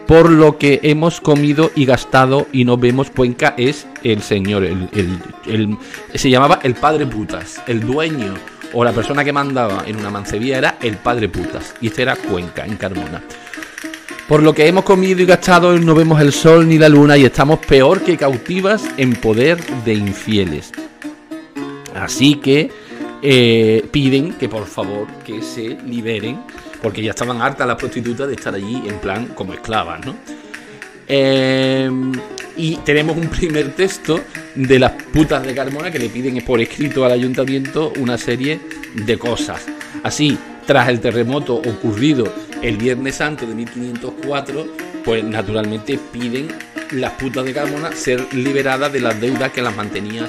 Por 0.08 0.30
lo 0.30 0.58
que 0.58 0.80
hemos 0.84 1.20
comido 1.20 1.72
y 1.76 1.84
gastado 1.84 2.48
y 2.54 2.64
no 2.64 2.78
vemos 2.78 3.12
Cuenca 3.12 3.54
es 3.58 3.86
el 4.02 4.22
señor, 4.22 4.64
el, 4.64 5.78
se 6.16 6.30
llamaba 6.30 6.62
el 6.64 6.76
padre 6.76 7.06
putas, 7.06 7.62
el 7.68 7.82
dueño 7.82 8.34
o 8.72 8.86
la 8.86 8.94
persona 8.94 9.26
que 9.26 9.34
mandaba 9.34 9.84
en 9.86 9.98
una 9.98 10.10
mancebía 10.10 10.58
era 10.58 10.78
el 10.82 10.96
padre 10.96 11.28
putas 11.28 11.76
y 11.82 11.88
este 11.88 12.04
era 12.04 12.16
Cuenca 12.16 12.66
en 12.66 12.78
Carmona. 12.78 13.22
Por 14.32 14.44
lo 14.44 14.56
que 14.56 14.66
hemos 14.66 14.86
comido 14.86 15.22
y 15.22 15.26
gastado 15.26 15.78
no 15.78 15.94
vemos 15.94 16.22
el 16.22 16.32
sol 16.32 16.66
ni 16.66 16.78
la 16.78 16.88
luna 16.88 17.18
y 17.18 17.26
estamos 17.26 17.60
peor 17.60 18.00
que 18.02 18.16
cautivas 18.16 18.82
en 18.96 19.14
poder 19.14 19.62
de 19.84 19.94
infieles. 19.94 20.72
Así 21.94 22.36
que 22.36 22.72
eh, 23.22 23.86
piden 23.92 24.36
que 24.36 24.48
por 24.48 24.68
favor 24.68 25.08
que 25.26 25.42
se 25.42 25.78
liberen 25.86 26.40
porque 26.82 27.04
ya 27.04 27.10
estaban 27.10 27.42
hartas 27.42 27.68
las 27.68 27.76
prostitutas 27.76 28.30
de 28.30 28.36
estar 28.36 28.56
allí 28.56 28.82
en 28.88 29.00
plan 29.00 29.26
como 29.36 29.52
esclavas, 29.54 30.06
¿no? 30.06 30.16
Em, 31.10 32.14
y 32.56 32.78
tenemos 32.86 33.18
un 33.18 33.28
primer 33.28 33.76
texto 33.76 34.18
de 34.56 34.80
las 34.80 34.94
putas 35.12 35.46
de 35.46 35.54
Carmona 35.54 35.92
que 35.92 36.00
le 36.00 36.08
piden 36.08 36.42
por 36.46 36.62
escrito 36.62 37.04
al 37.04 37.12
ayuntamiento 37.12 37.92
una 38.00 38.18
serie 38.18 38.62
de 38.96 39.18
cosas. 39.18 39.66
Así, 40.04 40.38
tras 40.66 40.88
el 40.88 41.02
terremoto 41.02 41.56
ocurrido 41.56 42.34
el 42.62 42.78
Viernes 42.78 43.16
Santo 43.16 43.46
de 43.46 43.56
1504, 43.56 44.68
pues 45.04 45.24
naturalmente 45.24 46.00
piden 46.12 46.48
las 46.92 47.14
putas 47.14 47.46
de 47.46 47.54
Carmona 47.54 47.92
ser 47.92 48.34
liberadas 48.34 48.92
de 48.92 49.00
las 49.00 49.20
deudas 49.20 49.52
que 49.52 49.62
las 49.62 49.76
mantenían 49.76 50.28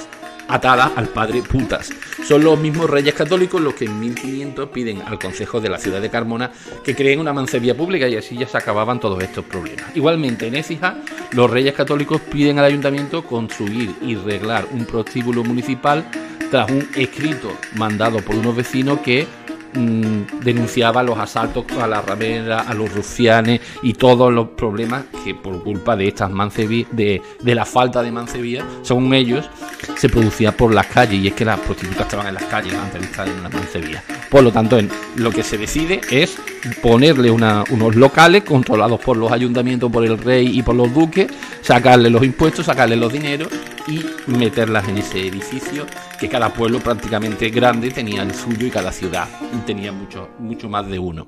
atadas 0.48 0.92
al 0.96 1.08
padre 1.08 1.42
putas. 1.42 1.90
Son 2.26 2.44
los 2.44 2.58
mismos 2.58 2.88
reyes 2.88 3.14
católicos 3.14 3.60
los 3.60 3.74
que 3.74 3.86
en 3.86 3.98
1500 3.98 4.68
piden 4.68 5.02
al 5.02 5.18
Consejo 5.18 5.60
de 5.60 5.68
la 5.68 5.78
ciudad 5.78 6.00
de 6.00 6.10
Carmona 6.10 6.50
que 6.84 6.94
creen 6.94 7.20
una 7.20 7.32
mancebía 7.32 7.76
pública 7.76 8.08
y 8.08 8.16
así 8.16 8.36
ya 8.36 8.46
se 8.46 8.58
acababan 8.58 9.00
todos 9.00 9.22
estos 9.22 9.44
problemas. 9.44 9.94
Igualmente 9.94 10.46
en 10.46 10.54
Écija, 10.54 10.96
los 11.32 11.50
reyes 11.50 11.74
católicos 11.74 12.20
piden 12.20 12.58
al 12.58 12.66
ayuntamiento 12.66 13.24
construir 13.24 13.94
y 14.02 14.14
reglar 14.14 14.66
un 14.72 14.84
prostíbulo 14.84 15.42
municipal 15.42 16.04
tras 16.50 16.70
un 16.70 16.86
escrito 16.96 17.56
mandado 17.76 18.18
por 18.18 18.36
unos 18.36 18.54
vecinos 18.54 18.98
que 19.00 19.26
Mm, 19.74 20.42
denunciaba 20.42 21.02
los 21.02 21.18
asaltos 21.18 21.64
a 21.80 21.86
la 21.86 22.02
ramera, 22.02 22.60
a 22.60 22.74
los 22.74 22.92
rufianes 22.92 23.62
y 23.82 23.94
todos 23.94 24.30
los 24.30 24.48
problemas 24.48 25.04
que 25.24 25.34
por 25.34 25.62
culpa 25.62 25.96
de 25.96 26.08
estas 26.08 26.30
mancebías, 26.30 26.88
de, 26.92 27.22
la 27.42 27.64
falta 27.64 28.02
de 28.02 28.12
mancebía, 28.12 28.66
según 28.82 29.14
ellos, 29.14 29.48
se 29.96 30.10
producía 30.10 30.54
por 30.54 30.74
las 30.74 30.88
calles 30.88 31.22
y 31.22 31.28
es 31.28 31.34
que 31.34 31.46
las 31.46 31.58
prostitutas 31.60 32.02
estaban 32.02 32.26
en 32.26 32.34
las 32.34 32.44
calles 32.44 32.74
antes 32.74 33.00
de 33.00 33.06
estar 33.06 33.26
en 33.26 33.42
las 33.42 33.52
mancebías. 33.52 34.02
Por 34.30 34.42
lo 34.42 34.52
tanto, 34.52 34.78
lo 35.16 35.30
que 35.30 35.42
se 35.42 35.56
decide 35.56 36.02
es 36.10 36.36
ponerle 36.82 37.30
unos 37.30 37.96
locales 37.96 38.44
controlados 38.44 39.00
por 39.00 39.16
los 39.16 39.32
ayuntamientos, 39.32 39.90
por 39.90 40.04
el 40.04 40.18
rey 40.18 40.58
y 40.58 40.62
por 40.62 40.74
los 40.74 40.92
duques, 40.92 41.28
sacarle 41.62 42.10
los 42.10 42.22
impuestos, 42.22 42.66
sacarle 42.66 42.96
los 42.96 43.10
dineros 43.10 43.48
y 43.88 44.04
meterlas 44.30 44.88
en 44.88 44.98
ese 44.98 45.26
edificio 45.26 45.86
que 46.18 46.28
cada 46.28 46.52
pueblo 46.52 46.80
prácticamente 46.80 47.50
grande 47.50 47.90
tenía 47.90 48.22
el 48.22 48.34
suyo 48.34 48.66
y 48.66 48.70
cada 48.70 48.92
ciudad 48.92 49.28
tenía 49.66 49.92
mucho, 49.92 50.30
mucho 50.38 50.68
más 50.68 50.86
de 50.88 50.98
uno. 50.98 51.26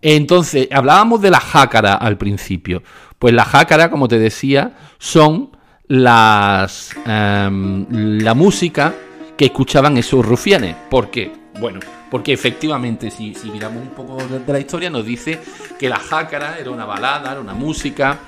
Entonces, 0.00 0.68
hablábamos 0.70 1.22
de 1.22 1.30
la 1.30 1.40
jácara 1.40 1.94
al 1.94 2.18
principio. 2.18 2.82
Pues 3.18 3.32
la 3.32 3.44
jácara, 3.44 3.90
como 3.90 4.06
te 4.06 4.18
decía, 4.18 4.76
son 4.98 5.50
las 5.88 6.94
em, 7.06 7.86
la 8.20 8.34
música 8.34 8.94
que 9.36 9.46
escuchaban 9.46 9.96
esos 9.96 10.24
rufianes. 10.24 10.76
¿Por 10.90 11.10
qué? 11.10 11.32
Bueno, 11.58 11.80
porque 12.10 12.32
efectivamente, 12.32 13.10
si, 13.10 13.34
si 13.34 13.50
miramos 13.50 13.82
un 13.82 13.90
poco 13.90 14.16
de, 14.26 14.52
la 14.52 14.58
historia, 14.58 14.90
nos 14.90 15.06
dice 15.06 15.40
que 15.78 15.88
la 15.88 15.98
jácara 15.98 16.58
era 16.58 16.70
una 16.70 16.84
balada, 16.84 17.32
era 17.32 17.40
una 17.40 17.54
música 17.54 18.18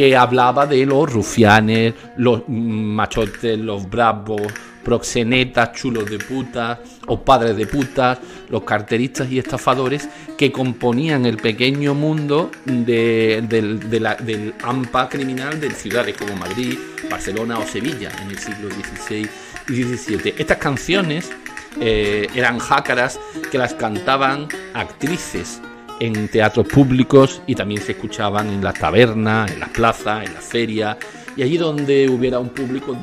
que 0.00 0.16
hablaba 0.16 0.64
de 0.64 0.86
los 0.86 1.12
rufianes, 1.12 1.92
los 2.16 2.48
machotes, 2.48 3.58
los 3.58 3.86
bravos, 3.90 4.50
proxenetas, 4.82 5.72
chulos 5.72 6.08
de 6.08 6.18
putas 6.18 6.78
o 7.06 7.20
padres 7.22 7.54
de 7.54 7.66
putas, 7.66 8.18
los 8.48 8.62
carteristas 8.62 9.30
y 9.30 9.38
estafadores 9.38 10.08
que 10.38 10.50
componían 10.50 11.26
el 11.26 11.36
pequeño 11.36 11.92
mundo 11.92 12.50
del 12.64 14.54
AMPA 14.62 15.10
criminal 15.10 15.60
de 15.60 15.70
ciudades 15.70 16.16
como 16.16 16.34
Madrid, 16.34 16.78
Barcelona 17.10 17.58
o 17.58 17.66
Sevilla 17.66 18.10
en 18.22 18.30
el 18.30 18.38
siglo 18.38 18.70
XVI 18.70 19.28
y 19.68 19.82
XVII. 19.82 20.34
Estas 20.38 20.56
canciones 20.56 21.30
eh, 21.78 22.26
eran 22.34 22.58
jácaras 22.58 23.20
que 23.52 23.58
las 23.58 23.74
cantaban 23.74 24.48
actrices 24.72 25.60
en 26.00 26.28
teatros 26.28 26.66
públicos 26.66 27.42
y 27.46 27.54
también 27.54 27.80
se 27.80 27.92
escuchaban 27.92 28.48
en 28.48 28.64
las 28.64 28.74
tabernas, 28.74 29.52
en 29.52 29.60
las 29.60 29.68
plazas, 29.68 30.26
en 30.26 30.34
las 30.34 30.44
ferias 30.44 30.96
y 31.36 31.42
allí 31.42 31.56
donde 31.56 32.08
hubiera 32.08 32.38
un 32.38 32.48
público 32.48 32.96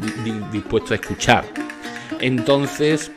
dispuesto 0.52 0.94
a 0.94 0.96
escuchar. 0.96 1.46
Entonces, 2.20 3.12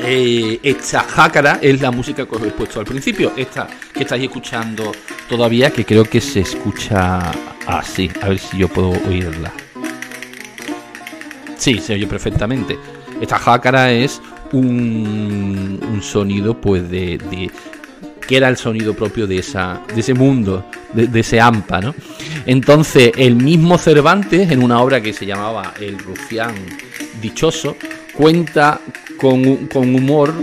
eh, 0.00 0.58
esta 0.62 1.00
jácara 1.00 1.58
es 1.60 1.80
la 1.80 1.90
música 1.90 2.26
que 2.26 2.36
os 2.36 2.42
he 2.42 2.50
puesto 2.50 2.80
al 2.80 2.86
principio, 2.86 3.32
esta 3.36 3.68
que 3.92 4.02
estáis 4.02 4.24
escuchando 4.24 4.92
todavía, 5.28 5.70
que 5.70 5.84
creo 5.84 6.04
que 6.04 6.20
se 6.20 6.40
escucha 6.40 7.30
así, 7.66 8.10
a 8.22 8.28
ver 8.28 8.38
si 8.38 8.58
yo 8.58 8.68
puedo 8.68 8.90
oírla. 9.08 9.52
Sí, 11.56 11.78
se 11.78 11.94
oye 11.94 12.06
perfectamente. 12.06 12.78
Esta 13.20 13.38
jácara 13.38 13.90
es 13.90 14.22
un, 14.52 15.80
un 15.82 16.02
sonido 16.02 16.58
pues 16.60 16.88
de, 16.88 17.50
que 18.28 18.36
era 18.36 18.48
el 18.50 18.58
sonido 18.58 18.92
propio 18.92 19.26
de, 19.26 19.38
esa, 19.38 19.80
de 19.94 20.00
ese 20.00 20.12
mundo, 20.12 20.66
de, 20.92 21.18
ese 21.18 21.40
AMPA, 21.40 21.80
¿no? 21.80 21.94
Entonces, 22.44 23.10
el 23.16 23.36
mismo 23.36 23.78
Cervantes, 23.78 24.50
en 24.50 24.62
una 24.62 24.82
obra 24.82 25.00
que 25.00 25.14
se 25.14 25.24
llamaba 25.24 25.72
El 25.80 25.98
rufián 25.98 26.54
dichoso, 27.22 27.74
cuenta 28.12 28.80
con, 29.16 29.68
con 29.68 29.94
humor 29.94 30.34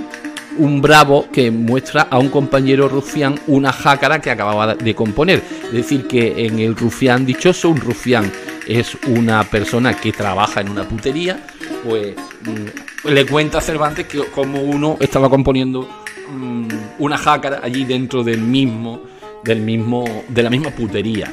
un 0.58 0.82
bravo 0.82 1.28
que 1.32 1.52
muestra 1.52 2.08
a 2.10 2.18
un 2.18 2.30
compañero 2.30 2.90
rufián 2.90 3.40
una 3.46 3.72
jácara 3.72 4.20
que 4.20 4.32
acababa 4.32 4.74
de 4.74 4.96
componer. 4.96 5.44
Es 5.66 5.74
decir, 5.74 6.08
que 6.08 6.48
en 6.48 6.58
el 6.58 6.76
rufián 6.76 7.24
dichoso, 7.24 7.70
un 7.70 7.80
rufián 7.80 8.32
es 8.68 8.98
una 9.08 9.44
persona 9.44 9.96
que 9.96 10.12
trabaja 10.12 10.62
en 10.62 10.70
una 10.70 10.88
putería, 10.88 11.46
pues 11.84 12.16
mm, 12.16 13.10
le 13.10 13.26
cuenta 13.28 13.60
a 13.60 13.62
Cervantes 13.62 14.08
que 14.08 14.24
como 14.34 14.64
uno 14.64 14.98
estaba 15.00 15.30
componiendo 15.30 15.88
Mm, 16.30 16.68
una 17.00 17.18
jácara 17.18 17.60
allí 17.62 17.86
dentro 17.86 18.24
del 18.24 18.40
mismo, 18.40 19.02
del 19.44 19.62
mismo, 19.62 20.06
de 20.28 20.44
la 20.44 20.50
misma 20.50 20.72
putería. 20.72 21.32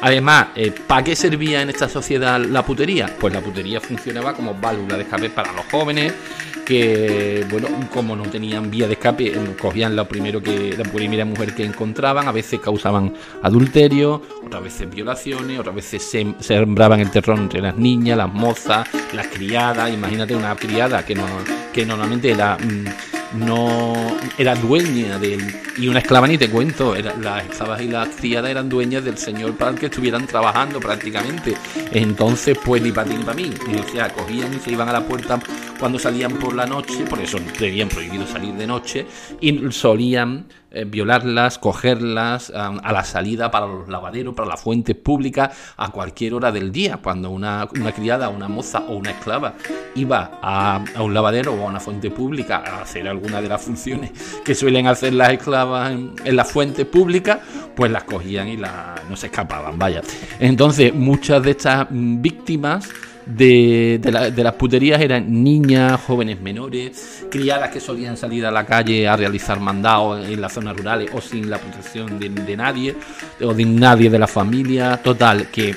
Además, 0.00 0.48
eh, 0.54 0.72
¿para 0.86 1.04
qué 1.04 1.16
servía 1.16 1.62
en 1.62 1.70
esta 1.70 1.88
sociedad 1.88 2.40
la 2.40 2.64
putería? 2.64 3.14
Pues 3.18 3.32
la 3.32 3.40
putería 3.40 3.80
funcionaba 3.80 4.34
como 4.34 4.54
válvula 4.54 4.96
de 4.96 5.02
escape 5.02 5.30
para 5.30 5.52
los 5.52 5.64
jóvenes 5.66 6.12
que, 6.66 7.46
bueno, 7.48 7.68
como 7.94 8.16
no 8.16 8.24
tenían 8.24 8.70
vía 8.70 8.88
de 8.88 8.94
escape, 8.94 9.28
eh, 9.28 9.56
cogían 9.58 9.94
lo 9.94 10.06
primero 10.06 10.42
que, 10.42 10.74
la 10.76 10.84
primera 10.84 11.24
mujer 11.24 11.54
que 11.54 11.64
encontraban, 11.64 12.26
a 12.26 12.32
veces 12.32 12.58
causaban 12.58 13.14
adulterio, 13.40 14.20
otras 14.44 14.64
veces 14.64 14.90
violaciones, 14.90 15.60
otras 15.60 15.76
veces 15.76 16.02
se, 16.02 16.34
sembraban 16.40 16.98
el 17.00 17.10
terror 17.10 17.38
entre 17.38 17.60
las 17.60 17.76
niñas, 17.76 18.18
las 18.18 18.32
mozas, 18.32 18.88
las 19.14 19.28
criadas. 19.28 19.92
Imagínate 19.92 20.34
una 20.34 20.56
criada 20.56 21.06
que, 21.06 21.14
no, 21.14 21.24
que 21.72 21.86
normalmente 21.86 22.32
era. 22.32 22.58
Mm, 22.58 23.15
no 23.34 23.94
era 24.38 24.54
dueña 24.54 25.18
de 25.18 25.34
él. 25.34 25.56
Y 25.78 25.88
una 25.88 25.98
esclava 25.98 26.26
ni 26.26 26.38
te 26.38 26.48
cuento, 26.48 26.94
era, 26.94 27.14
las 27.16 27.44
esclavas 27.44 27.80
y 27.82 27.88
las 27.88 28.08
criadas 28.08 28.50
eran 28.50 28.68
dueñas 28.68 29.04
del 29.04 29.18
señor 29.18 29.54
para 29.56 29.72
el 29.72 29.78
que 29.78 29.86
estuvieran 29.86 30.26
trabajando 30.26 30.80
prácticamente. 30.80 31.54
Entonces, 31.92 32.58
pues 32.64 32.82
ni 32.82 32.92
para 32.92 33.08
ti 33.08 33.16
ni 33.16 33.24
para 33.24 33.36
mí. 33.36 33.52
o 33.78 33.92
sea, 33.92 34.08
cogían 34.12 34.54
y 34.54 34.58
se 34.58 34.72
iban 34.72 34.88
a 34.88 34.92
la 34.92 35.06
puerta 35.06 35.40
cuando 35.78 35.98
salían 35.98 36.32
por 36.38 36.54
la 36.54 36.66
noche, 36.66 37.04
por 37.08 37.20
eso 37.20 37.38
tenían 37.58 37.88
prohibido 37.88 38.26
salir 38.26 38.54
de 38.54 38.66
noche, 38.66 39.06
y 39.40 39.70
solían 39.70 40.46
eh, 40.76 40.84
violarlas, 40.84 41.58
cogerlas 41.58 42.52
a 42.54 42.92
la 42.92 43.02
salida 43.02 43.50
para 43.50 43.66
los 43.66 43.88
lavaderos, 43.88 44.34
para 44.34 44.48
las 44.50 44.60
fuentes 44.60 44.94
públicas, 44.94 45.56
a 45.78 45.90
cualquier 45.90 46.34
hora 46.34 46.52
del 46.52 46.70
día, 46.70 46.98
cuando 47.02 47.30
una, 47.30 47.66
criada, 47.94 48.28
una 48.28 48.46
moza 48.46 48.80
o 48.80 48.96
una 48.96 49.12
esclava 49.12 49.54
iba 49.94 50.38
a, 50.42 50.84
un 51.00 51.14
lavadero 51.14 51.54
o 51.54 51.62
a 51.62 51.70
una 51.70 51.80
fuente 51.80 52.10
pública 52.10 52.58
a 52.58 52.82
hacer 52.82 53.08
alguna 53.08 53.40
de 53.40 53.48
las 53.48 53.62
funciones 53.62 54.10
que 54.44 54.54
suelen 54.54 54.86
hacer 54.86 55.14
las 55.14 55.30
esclavas 55.30 55.92
en, 55.92 56.12
en 56.22 56.36
las 56.36 56.52
fuentes 56.52 56.84
públicas, 56.84 57.38
pues 57.74 57.90
las 57.90 58.04
cogían 58.04 58.48
y 58.48 58.58
la, 58.58 58.96
no 59.08 59.16
se 59.16 59.26
escapaban, 59.26 59.78
vaya. 59.78 60.02
Entonces, 60.38 60.92
muchas 60.92 61.42
de 61.42 61.52
estas 61.52 61.86
víctimas 61.90 62.86
de, 63.26 64.00
las 64.36 64.54
puterías 64.54 65.00
eran 65.00 65.42
niñas, 65.42 66.00
jóvenes 66.00 66.40
menores, 66.40 67.26
criadas 67.30 67.70
que 67.70 67.80
solían 67.80 68.16
salir 68.16 68.46
a 68.46 68.50
la 68.50 68.64
calle 68.64 69.08
a 69.08 69.16
realizar 69.16 69.60
mandados 69.60 70.26
en 70.26 70.40
las 70.40 70.52
zonas 70.52 70.76
rurales 70.76 71.10
o 71.12 71.20
sin 71.20 71.50
la 71.50 71.58
protección 71.58 72.18
de, 72.18 72.56
nadie 72.56 72.94
o 73.42 73.52
de 73.52 73.64
nadie 73.64 74.08
de 74.08 74.18
la 74.18 74.28
familia. 74.28 74.96
Total, 75.02 75.48
que 75.48 75.74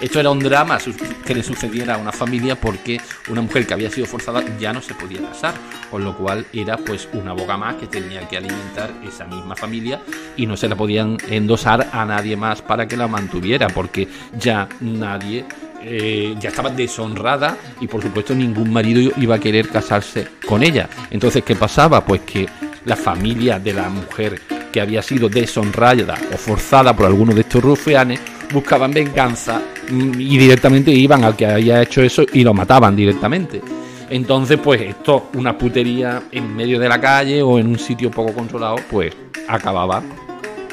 esto 0.00 0.20
era 0.20 0.30
un 0.30 0.38
drama 0.38 0.78
que 1.24 1.34
le 1.34 1.42
sucediera 1.42 1.94
a 1.94 1.98
una 1.98 2.12
familia 2.12 2.58
porque 2.58 3.00
una 3.28 3.40
mujer 3.40 3.66
que 3.66 3.74
había 3.74 3.90
sido 3.90 4.06
forzada 4.06 4.42
ya 4.58 4.72
no 4.72 4.80
se 4.80 4.94
podía 4.94 5.20
casar, 5.22 5.54
con 5.90 6.04
lo 6.04 6.16
cual 6.16 6.46
era 6.52 6.76
pues 6.76 7.08
una 7.12 7.32
boca 7.32 7.56
más 7.56 7.76
que 7.76 7.86
tenía 7.86 8.26
que 8.28 8.36
alimentar 8.36 8.92
esa 9.06 9.26
misma 9.26 9.56
familia 9.56 10.00
y 10.36 10.46
no 10.46 10.56
se 10.56 10.68
la 10.68 10.76
podían 10.76 11.16
endosar 11.28 11.88
a 11.92 12.04
nadie 12.04 12.36
más 12.36 12.62
para 12.62 12.86
que 12.86 12.96
la 12.96 13.08
mantuviera 13.08 13.68
porque 13.68 14.08
ya 14.38 14.68
nadie 14.80 15.44
eh, 15.82 16.34
ya 16.38 16.50
estaba 16.50 16.70
deshonrada 16.70 17.56
y 17.80 17.86
por 17.86 18.02
supuesto 18.02 18.34
ningún 18.34 18.72
marido 18.72 19.12
iba 19.16 19.36
a 19.36 19.40
querer 19.40 19.68
casarse 19.68 20.28
con 20.46 20.62
ella. 20.62 20.88
Entonces, 21.10 21.42
¿qué 21.44 21.56
pasaba? 21.56 22.04
Pues 22.04 22.22
que 22.22 22.46
la 22.84 22.96
familia 22.96 23.58
de 23.58 23.72
la 23.72 23.88
mujer 23.88 24.40
que 24.72 24.80
había 24.80 25.02
sido 25.02 25.28
deshonrada 25.28 26.18
o 26.32 26.36
forzada 26.36 26.94
por 26.94 27.06
alguno 27.06 27.34
de 27.34 27.40
estos 27.42 27.62
rufianes 27.62 28.20
buscaban 28.52 28.92
venganza 28.92 29.60
mm, 29.90 30.20
y 30.20 30.38
directamente 30.38 30.90
iban 30.90 31.24
al 31.24 31.36
que 31.36 31.46
había 31.46 31.82
hecho 31.82 32.02
eso 32.02 32.24
y 32.32 32.42
lo 32.42 32.54
mataban 32.54 32.94
directamente. 32.94 33.60
Entonces, 34.08 34.58
pues 34.62 34.80
esto, 34.80 35.30
una 35.34 35.56
putería 35.56 36.24
en 36.32 36.54
medio 36.54 36.80
de 36.80 36.88
la 36.88 37.00
calle 37.00 37.42
o 37.42 37.58
en 37.58 37.68
un 37.68 37.78
sitio 37.78 38.10
poco 38.10 38.34
controlado, 38.34 38.76
pues 38.90 39.14
acababa 39.46 40.02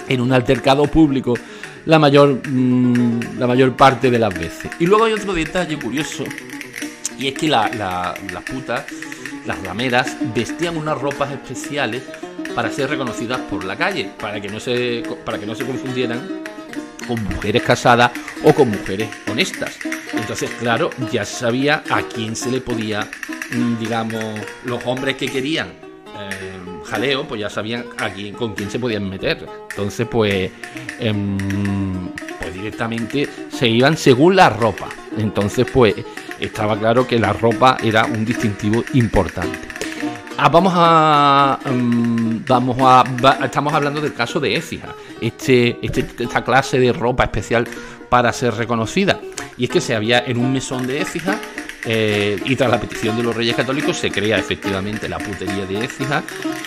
en 0.10 0.22
un 0.22 0.34
altercado 0.34 0.86
público 0.88 1.36
la 1.88 2.00
mayor, 2.00 2.46
mm, 2.46 3.40
la 3.40 3.48
mayor 3.48 3.76
parte 3.76 4.12
de 4.12 4.20
las 4.20 4.38
veces. 4.38 4.70
Y 4.78 4.86
luego 4.86 5.06
hay 5.06 5.14
otro 5.14 5.34
detalle 5.34 5.80
curioso, 5.80 6.26
y 7.18 7.30
es 7.30 7.34
que 7.34 7.48
las 7.48 8.20
putas, 8.46 8.84
las 9.46 9.64
rameras, 9.64 10.18
vestían 10.36 10.76
unas 10.76 11.00
ropas 11.00 11.32
especiales 11.32 12.04
para 12.54 12.70
ser 12.72 12.90
reconocidas 12.90 13.40
por 13.50 13.64
la 13.64 13.78
calle, 13.78 14.12
para 14.20 14.42
que 14.42 14.50
no 14.50 14.60
se, 14.60 15.02
para 15.26 15.40
que 15.40 15.46
no 15.46 15.56
se 15.56 15.66
confundieran 15.66 16.44
con 17.08 17.24
mujeres 17.24 17.64
casadas 17.64 18.12
o 18.44 18.54
con 18.54 18.70
mujeres 18.70 19.08
honestas. 19.32 19.80
Entonces, 20.14 20.50
claro, 20.60 20.90
ya 21.10 21.24
sabía 21.24 21.84
a 21.90 22.02
quién 22.02 22.36
se 22.36 22.52
le 22.52 22.60
podía, 22.60 23.10
mm, 23.52 23.80
digamos, 23.80 24.42
los 24.66 24.86
hombres 24.86 25.16
que 25.16 25.28
querían 25.28 25.68
eh, 25.70 26.57
jaleo, 26.90 27.28
pues 27.28 27.42
ya 27.42 27.50
sabían 27.50 27.86
a 27.98 28.10
con 28.38 28.54
quién 28.54 28.70
se 28.72 28.80
podían 28.80 29.10
meter. 29.10 29.46
Entonces, 29.70 30.08
pues, 30.10 30.52
em, 31.00 32.10
pues 32.40 32.54
directamente 32.54 33.28
se 33.50 33.68
iban 33.68 33.98
según 33.98 34.36
la 34.36 34.50
ropa. 34.50 34.88
Entonces, 35.18 35.68
pues, 35.72 35.96
estaba 36.40 36.78
claro 36.78 37.08
que 37.08 37.20
la 37.20 37.34
ropa 37.34 37.78
era 37.84 38.06
un 38.06 38.26
distintivo 38.26 38.84
importante. 38.94 39.60
Ah, 40.38 40.50
vamos 40.50 40.74
a. 40.76 41.60
Em, 41.66 42.46
vamos 42.46 42.78
a. 42.80 43.04
estamos 43.44 43.74
hablando 43.74 44.00
del 44.02 44.14
caso 44.14 44.40
de 44.40 44.56
Écija. 44.56 44.94
Este, 45.20 45.80
este, 45.82 46.06
esta 46.20 46.44
clase 46.44 46.80
de 46.80 46.94
ropa 46.94 47.24
especial 47.24 47.68
para 48.10 48.32
ser 48.32 48.54
reconocida. 48.54 49.20
Y 49.58 49.66
es 49.66 49.70
que 49.72 49.82
se 49.82 49.96
había 49.96 50.20
en 50.20 50.38
un 50.38 50.54
mesón 50.54 50.86
de 50.86 51.02
Écija 51.02 51.40
eh, 51.90 52.38
y 52.46 52.58
tras 52.58 52.70
la 52.70 52.82
petición 52.82 53.16
de 53.16 53.24
los 53.24 53.34
reyes 53.34 53.56
católicos 53.56 53.96
se 53.96 54.12
crea 54.12 54.38
efectivamente 54.38 55.08
la 55.08 55.20
putería 55.20 55.66
de 55.66 55.86
Écija, 55.86 56.22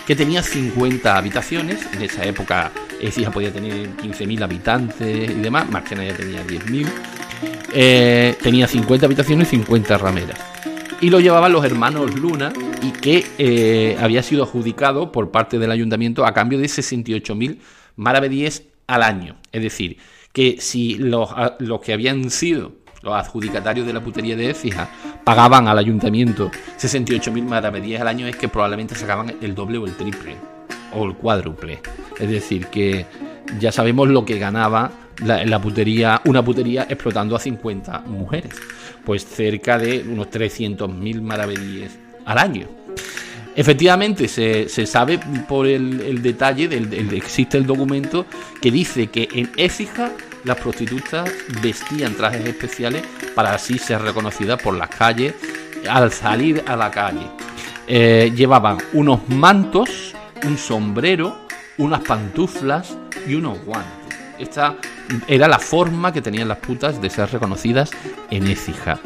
que 0.06 0.16
tenía 0.16 0.42
50 0.42 1.14
habitaciones. 1.14 1.86
En 1.92 2.00
esa 2.00 2.24
época 2.24 2.72
Écija 2.98 3.30
podía 3.30 3.52
tener 3.52 3.90
15.000 3.96 4.42
habitantes 4.42 5.30
y 5.30 5.34
demás, 5.34 5.68
Marchena 5.68 6.06
ya 6.06 6.14
tenía 6.14 6.42
10.000. 6.46 6.86
Eh, 7.74 8.34
tenía 8.42 8.66
50 8.66 9.04
habitaciones 9.04 9.48
y 9.48 9.56
50 9.56 9.98
rameras. 9.98 10.40
Y 11.02 11.10
lo 11.10 11.20
llevaban 11.20 11.52
los 11.52 11.66
hermanos 11.66 12.18
Luna 12.18 12.50
y 12.82 12.90
que 12.92 13.26
eh, 13.36 13.98
había 14.00 14.22
sido 14.22 14.44
adjudicado 14.44 15.12
por 15.12 15.30
parte 15.30 15.58
del 15.58 15.70
ayuntamiento 15.70 16.24
a 16.24 16.32
cambio 16.32 16.58
de 16.58 16.64
68.000 16.64 17.58
maravedíes 17.96 18.64
al 18.86 19.02
año. 19.02 19.36
Es 19.52 19.62
decir, 19.62 19.98
que 20.32 20.56
si 20.60 20.94
los, 20.94 21.30
los 21.58 21.80
que 21.80 21.92
habían 21.92 22.30
sido 22.30 22.72
los 23.02 23.14
adjudicatarios 23.14 23.86
de 23.86 23.92
la 23.92 24.00
putería 24.00 24.36
de 24.36 24.50
Écija 24.50 24.88
pagaban 25.24 25.68
al 25.68 25.78
ayuntamiento 25.78 26.50
68.000 26.78 27.44
maravedíes 27.44 28.00
al 28.00 28.08
año, 28.08 28.26
es 28.26 28.36
que 28.36 28.48
probablemente 28.48 28.94
sacaban 28.94 29.34
el 29.40 29.54
doble 29.54 29.78
o 29.78 29.86
el 29.86 29.96
triple 29.96 30.36
o 30.92 31.04
el 31.04 31.14
cuádruple. 31.14 31.80
Es 32.18 32.28
decir, 32.28 32.66
que 32.66 33.06
ya 33.58 33.72
sabemos 33.72 34.08
lo 34.08 34.24
que 34.24 34.38
ganaba 34.38 34.90
la, 35.24 35.60
putería, 35.60 36.20
una 36.24 36.44
putería 36.44 36.86
explotando 36.88 37.36
a 37.36 37.40
50 37.40 38.00
mujeres. 38.00 38.54
Pues 39.04 39.24
cerca 39.24 39.78
de 39.78 40.04
unos 40.06 40.28
300.000 40.30 41.22
maravedíes 41.22 41.98
al 42.24 42.38
año. 42.38 42.66
Efectivamente, 43.56 44.28
se, 44.28 44.68
sabe 44.86 45.18
por 45.48 45.66
el, 45.66 46.22
detalle, 46.22 46.68
del, 46.68 47.12
existe 47.12 47.58
el 47.58 47.66
documento 47.66 48.26
que 48.60 48.70
dice 48.70 49.08
que 49.08 49.28
en 49.32 49.50
Écija 49.56 50.12
las 50.44 50.56
prostitutas 50.58 51.30
vestían 51.62 52.14
trajes 52.14 52.46
especiales 52.46 53.02
para 53.34 53.54
así 53.54 53.78
ser 53.78 54.02
reconocidas 54.02 54.60
por 54.62 54.74
las 54.74 54.88
calles 54.88 55.34
al 55.88 56.12
salir 56.12 56.62
a 56.66 56.76
la 56.76 56.90
calle. 56.90 57.26
Eh, 57.86 58.32
llevaban 58.34 58.78
unos 58.92 59.28
mantos, 59.28 60.14
un 60.44 60.56
sombrero, 60.56 61.36
unas 61.78 62.00
pantuflas 62.00 62.96
y 63.26 63.34
unos 63.34 63.64
guantes. 63.64 64.18
Esta 64.38 64.76
era 65.26 65.48
la 65.48 65.58
forma 65.58 66.12
que 66.12 66.22
tenían 66.22 66.48
las 66.48 66.58
putas 66.58 67.00
de 67.00 67.10
ser 67.10 67.30
reconocidas 67.30 67.90
en 68.30 68.46
Écija. 68.46 68.98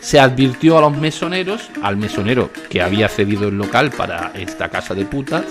Se 0.00 0.20
advirtió 0.20 0.78
a 0.78 0.82
los 0.82 0.96
mesoneros, 0.96 1.70
al 1.82 1.96
mesonero 1.96 2.50
que 2.68 2.82
había 2.82 3.08
cedido 3.08 3.48
el 3.48 3.56
local 3.56 3.90
para 3.90 4.30
esta 4.34 4.68
casa 4.68 4.94
de 4.94 5.04
putas, 5.04 5.44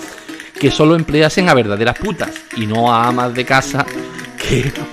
que 0.59 0.71
solo 0.71 0.95
empleasen 0.95 1.49
a 1.49 1.53
verdaderas 1.53 1.97
putas 1.97 2.31
y 2.55 2.65
no 2.65 2.93
a 2.93 3.07
amas 3.07 3.33
de 3.33 3.43
casa 3.45 3.85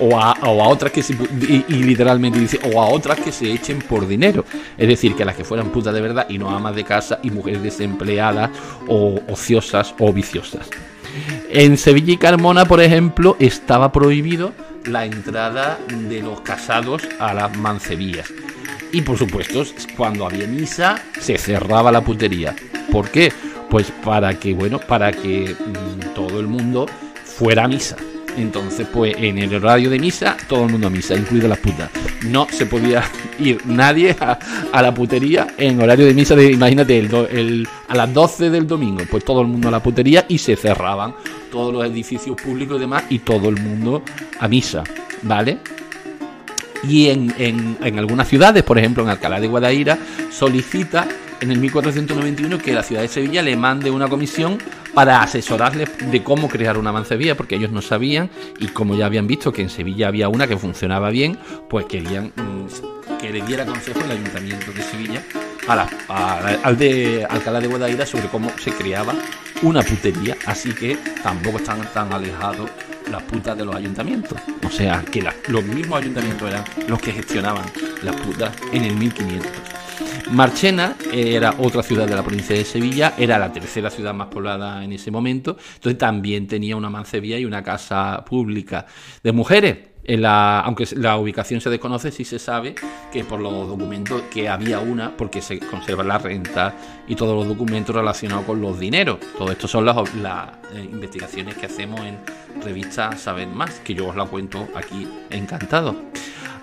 o, 0.01 0.19
a, 0.19 0.37
otras 0.69 0.93
que 0.93 1.03
se, 1.03 1.15
y, 1.15 1.83
literalmente 1.83 2.39
dice, 2.39 2.59
o 2.73 2.81
a 2.81 2.87
otras 2.87 3.21
que 3.21 3.33
se 3.33 3.51
echen 3.53 3.81
por 3.81 4.07
dinero. 4.07 4.45
Es 4.77 4.89
decir, 4.89 5.15
que 5.15 5.25
las 5.25 5.37
que 5.37 5.45
fueran 5.45 5.71
putas 5.71 5.95
de 5.95 6.01
verdad 6.01 6.27
y 6.29 6.39
no 6.39 6.51
amas 6.51 6.75
de 6.75 6.85
casa 6.85 7.19
y 7.23 7.31
mujeres 7.31 7.63
desempleadas 7.63 8.51
o 8.89 9.21
ociosas 9.29 9.95
o 9.99 10.13
viciosas. 10.13 10.69
En 11.51 11.77
Sevilla 11.77 12.15
y 12.15 12.17
Carmona, 12.17 12.65
por 12.65 12.81
ejemplo, 12.81 13.37
estaba 13.39 13.93
prohibido 13.93 14.53
la 14.87 15.05
entrada 15.05 15.79
de 15.89 16.23
los 16.23 16.41
casados 16.41 17.03
a 17.19 17.35
las 17.35 17.57
mancebías. 17.57 18.33
Y 18.93 19.03
por 19.03 19.19
supuesto, 19.19 19.65
cuando 19.97 20.27
había 20.27 20.47
misa, 20.47 21.03
se 21.19 21.39
cerraba 21.39 21.93
la 21.93 22.03
putería. 22.03 22.55
¿Por 22.91 23.11
qué? 23.11 23.33
Pues 23.71 23.91
para 24.05 24.39
que, 24.39 24.53
bueno, 24.55 24.79
para 24.79 25.13
que 25.13 25.55
mm, 25.55 26.15
todo 26.15 26.41
el 26.41 26.47
mundo 26.47 26.87
fuera 27.25 27.65
a 27.65 27.69
misa. 27.69 27.97
Entonces, 28.37 28.87
pues 28.93 29.15
en 29.19 29.39
el 29.39 29.55
horario 29.55 29.91
de 29.91 29.99
misa, 29.99 30.37
todo 30.49 30.65
el 30.65 30.73
mundo 30.73 30.87
a 30.87 30.91
misa, 30.91 31.15
incluido 31.15 31.49
las 31.49 31.59
putas. 31.59 31.91
No 32.27 32.47
se 32.51 32.67
podía 32.67 33.03
ir 33.39 33.61
nadie 33.67 34.17
a, 34.21 34.83
la 34.83 34.95
putería 34.95 35.49
en 35.59 35.81
horario 35.81 36.07
de 36.07 36.15
misa, 36.15 36.35
de, 36.35 36.53
imagínate, 36.53 36.99
el, 36.99 37.69
a 37.89 37.95
las 37.95 38.13
12 38.13 38.51
del 38.51 38.67
domingo, 38.67 39.03
pues 39.11 39.25
todo 39.25 39.43
el 39.43 39.49
mundo 39.49 39.69
a 39.69 39.71
la 39.71 39.83
putería 39.83 40.25
y 40.29 40.39
se 40.39 40.57
cerraban 40.57 41.15
todos 41.51 41.73
los 41.73 41.85
edificios 41.85 42.41
públicos 42.41 42.79
y 42.79 42.81
demás 42.81 43.05
y 43.11 43.19
todo 43.19 43.49
el 43.49 43.61
mundo 43.61 44.03
a 44.41 44.49
misa, 44.49 44.83
¿vale? 45.23 45.59
Y 46.89 47.09
en, 47.09 47.33
en, 47.39 47.77
en 47.83 47.99
algunas 47.99 48.27
ciudades, 48.29 48.63
por 48.63 48.79
ejemplo 48.79 49.03
en 49.03 49.11
Alcalá 49.11 49.41
de 49.41 49.47
Guadaira, 49.47 49.99
solicita 50.31 51.07
en 51.41 51.51
el 51.51 51.59
1491 51.59 52.59
que 52.59 52.73
la 52.73 52.83
ciudad 52.83 53.03
de 53.03 53.09
Sevilla 53.09 53.43
le 53.43 53.57
mande 53.57 53.91
una 53.91 54.09
comisión 54.09 54.59
para 54.95 55.23
asesorarles 55.23 55.91
de 56.11 56.23
cómo 56.23 56.49
crear 56.49 56.77
una 56.77 56.93
mancebía, 56.93 57.37
porque 57.37 57.57
ellos 57.57 57.71
no 57.71 57.83
sabían 57.83 58.31
y 58.59 58.69
como 58.69 58.95
ya 58.95 59.07
habían 59.07 59.27
visto 59.27 59.53
que 59.53 59.63
en 59.63 59.71
Sevilla 59.71 60.09
había 60.09 60.29
una 60.29 60.47
que 60.47 60.57
funcionaba 60.57 61.11
bien, 61.11 61.39
pues 61.69 61.87
querían 61.87 62.33
mm, 62.37 63.19
que 63.19 63.31
le 63.31 63.43
diera 63.43 63.65
consejo 63.65 64.01
el 64.05 64.11
ayuntamiento 64.13 64.73
de 64.73 64.83
Sevilla 64.83 65.23
al 65.69 66.77
de 66.77 67.27
Alcalá 67.29 67.61
de 67.61 67.69
Guadaira 67.69 68.05
sobre 68.05 68.29
cómo 68.29 68.51
se 68.59 68.73
creaba 68.73 69.15
una 69.63 69.83
putería, 69.83 70.37
así 70.47 70.73
que 70.75 70.97
tampoco 71.23 71.59
están 71.59 71.81
tan 71.93 72.13
alejados 72.13 72.69
las 73.11 73.23
putas 73.23 73.57
de 73.57 73.65
los 73.65 73.75
ayuntamientos. 73.75 74.39
O 74.67 74.71
sea, 74.71 75.05
que 75.11 75.25
los 75.49 75.65
mismos 75.65 76.01
ayuntamientos 76.01 76.49
eran 76.49 76.65
los 76.89 77.01
que 77.01 77.13
gestionaban 77.13 77.65
las 78.03 78.17
putas 78.17 78.53
en 78.73 78.85
el 78.85 78.97
1500. 78.97 79.72
Marchena 80.31 80.97
era 81.13 81.55
otra 81.59 81.83
ciudad 81.83 82.07
de 82.07 82.15
la 82.15 82.23
provincia 82.23 82.57
de 82.57 82.65
Sevilla, 82.65 83.15
era 83.19 83.39
la 83.39 83.53
tercera 83.53 83.91
ciudad 83.91 84.15
más 84.15 84.29
poblada 84.29 84.83
en 84.85 84.93
ese 84.93 85.11
momento, 85.11 85.57
entonces 85.75 85.99
también 85.99 86.47
tenía 86.47 86.77
una 86.77 86.89
mancebía 86.89 87.39
y 87.39 87.45
una 87.45 87.63
casa 87.63 88.25
pública 88.25 88.87
de 89.23 89.33
mujeres. 89.33 89.79
aunque 90.09 90.87
la 90.97 91.17
ubicación 91.17 91.61
se 91.61 91.71
desconoce, 91.71 92.11
sí 92.11 92.25
se 92.25 92.39
sabe 92.39 92.75
que 93.13 93.25
por 93.25 93.41
los 93.41 93.69
documentos 93.69 94.23
que 94.33 94.49
había 94.49 94.81
una, 94.81 95.17
porque 95.17 95.43
se 95.43 95.59
conserva 95.59 96.03
la 96.03 96.19
renta 96.19 96.75
y 97.07 97.15
todos 97.15 97.37
los 97.37 97.47
documentos 97.47 97.95
relacionados 97.95 98.45
con 98.47 98.61
los 98.61 98.81
dineros. 98.81 99.19
Todo 99.37 99.53
esto 99.53 99.69
son 99.69 99.85
las, 99.85 99.97
eh, 99.99 100.89
investigaciones 100.91 101.57
que 101.57 101.67
hacemos 101.67 102.01
en 102.01 102.19
revista 102.63 103.17
Saber 103.17 103.49
Más, 103.49 103.81
que 103.81 103.95
yo 103.95 104.09
os 104.09 104.17
la 104.17 104.25
cuento 104.25 104.69
aquí 104.75 105.07
encantado. 105.31 105.95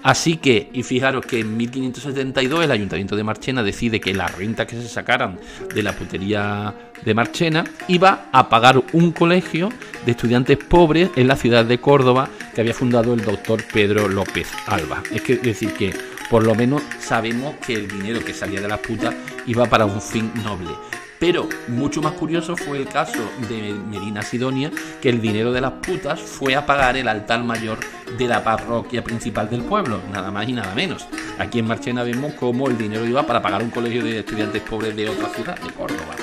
Así 0.03 0.38
que, 0.38 0.69
y 0.73 0.83
fijaros 0.83 1.25
que 1.25 1.39
en 1.39 1.57
1572 1.57 2.63
el 2.63 2.71
ayuntamiento 2.71 3.15
de 3.15 3.23
Marchena 3.23 3.63
decide 3.63 3.99
que 3.99 4.13
la 4.13 4.27
renta 4.27 4.65
que 4.65 4.75
se 4.75 4.88
sacaran 4.88 5.39
de 5.73 5.83
la 5.83 5.93
putería 5.93 6.73
de 7.03 7.13
Marchena 7.13 7.63
iba 7.88 8.29
a 8.31 8.49
pagar 8.49 8.81
un 8.93 9.12
colegio 9.12 9.69
de 10.05 10.12
estudiantes 10.12 10.57
pobres 10.57 11.09
en 11.15 11.27
la 11.27 11.35
ciudad 11.35 11.65
de 11.65 11.79
Córdoba 11.79 12.29
que 12.53 12.62
había 12.62 12.73
fundado 12.73 13.13
el 13.13 13.21
doctor 13.21 13.63
Pedro 13.71 14.07
López 14.07 14.49
Alba. 14.67 15.03
Es, 15.12 15.21
que, 15.21 15.38
decir 15.38 15.73
que 15.73 15.93
por 16.29 16.43
lo 16.43 16.55
menos 16.55 16.81
sabemos 16.99 17.55
que 17.65 17.73
el 17.73 17.88
dinero 17.88 18.23
que 18.23 18.33
salía 18.33 18.62
de 18.62 18.67
las 18.67 18.79
putas 18.79 19.13
iba 19.47 19.65
para 19.65 19.85
un 19.85 20.01
fin 20.01 20.31
noble. 20.43 20.71
Pero 21.19 21.49
mucho 21.67 22.01
más 22.01 22.13
curioso 22.13 22.55
fue 22.55 22.77
el 22.77 22.88
caso 22.88 23.19
de 23.49 23.73
Medina 23.73 24.21
Sidonia, 24.21 24.71
que 25.01 25.10
el 25.10 25.21
dinero 25.21 25.51
de 25.51 25.60
las 25.60 25.73
putas 25.73 26.21
fue 26.21 26.55
a 26.55 26.65
pagar 26.65 26.95
el 26.95 27.10
altar 27.10 27.43
mayor 27.43 27.77
de 28.17 28.27
la 28.27 28.41
parroquia 28.41 29.03
principal 29.03 29.49
del 29.49 29.62
pueblo, 29.63 29.99
nada 30.13 30.32
más 30.32 30.47
y 30.47 30.53
nada 30.53 30.73
menos. 30.73 31.05
Aquí 31.38 31.60
en 31.60 31.67
Marchena 31.67 32.03
vemos 32.03 32.34
cómo 32.36 32.69
el 32.69 32.77
dinero 32.77 33.05
iba 33.05 33.23
para 33.23 33.41
pagar 33.41 33.62
un 33.62 33.69
colegio 33.69 34.01
de 34.01 34.19
estudiantes 34.19 34.62
pobres 34.62 34.95
de 34.95 35.10
otra 35.10 35.27
ciudad, 35.29 35.60
de 35.60 35.69
Córdoba. 35.73 36.15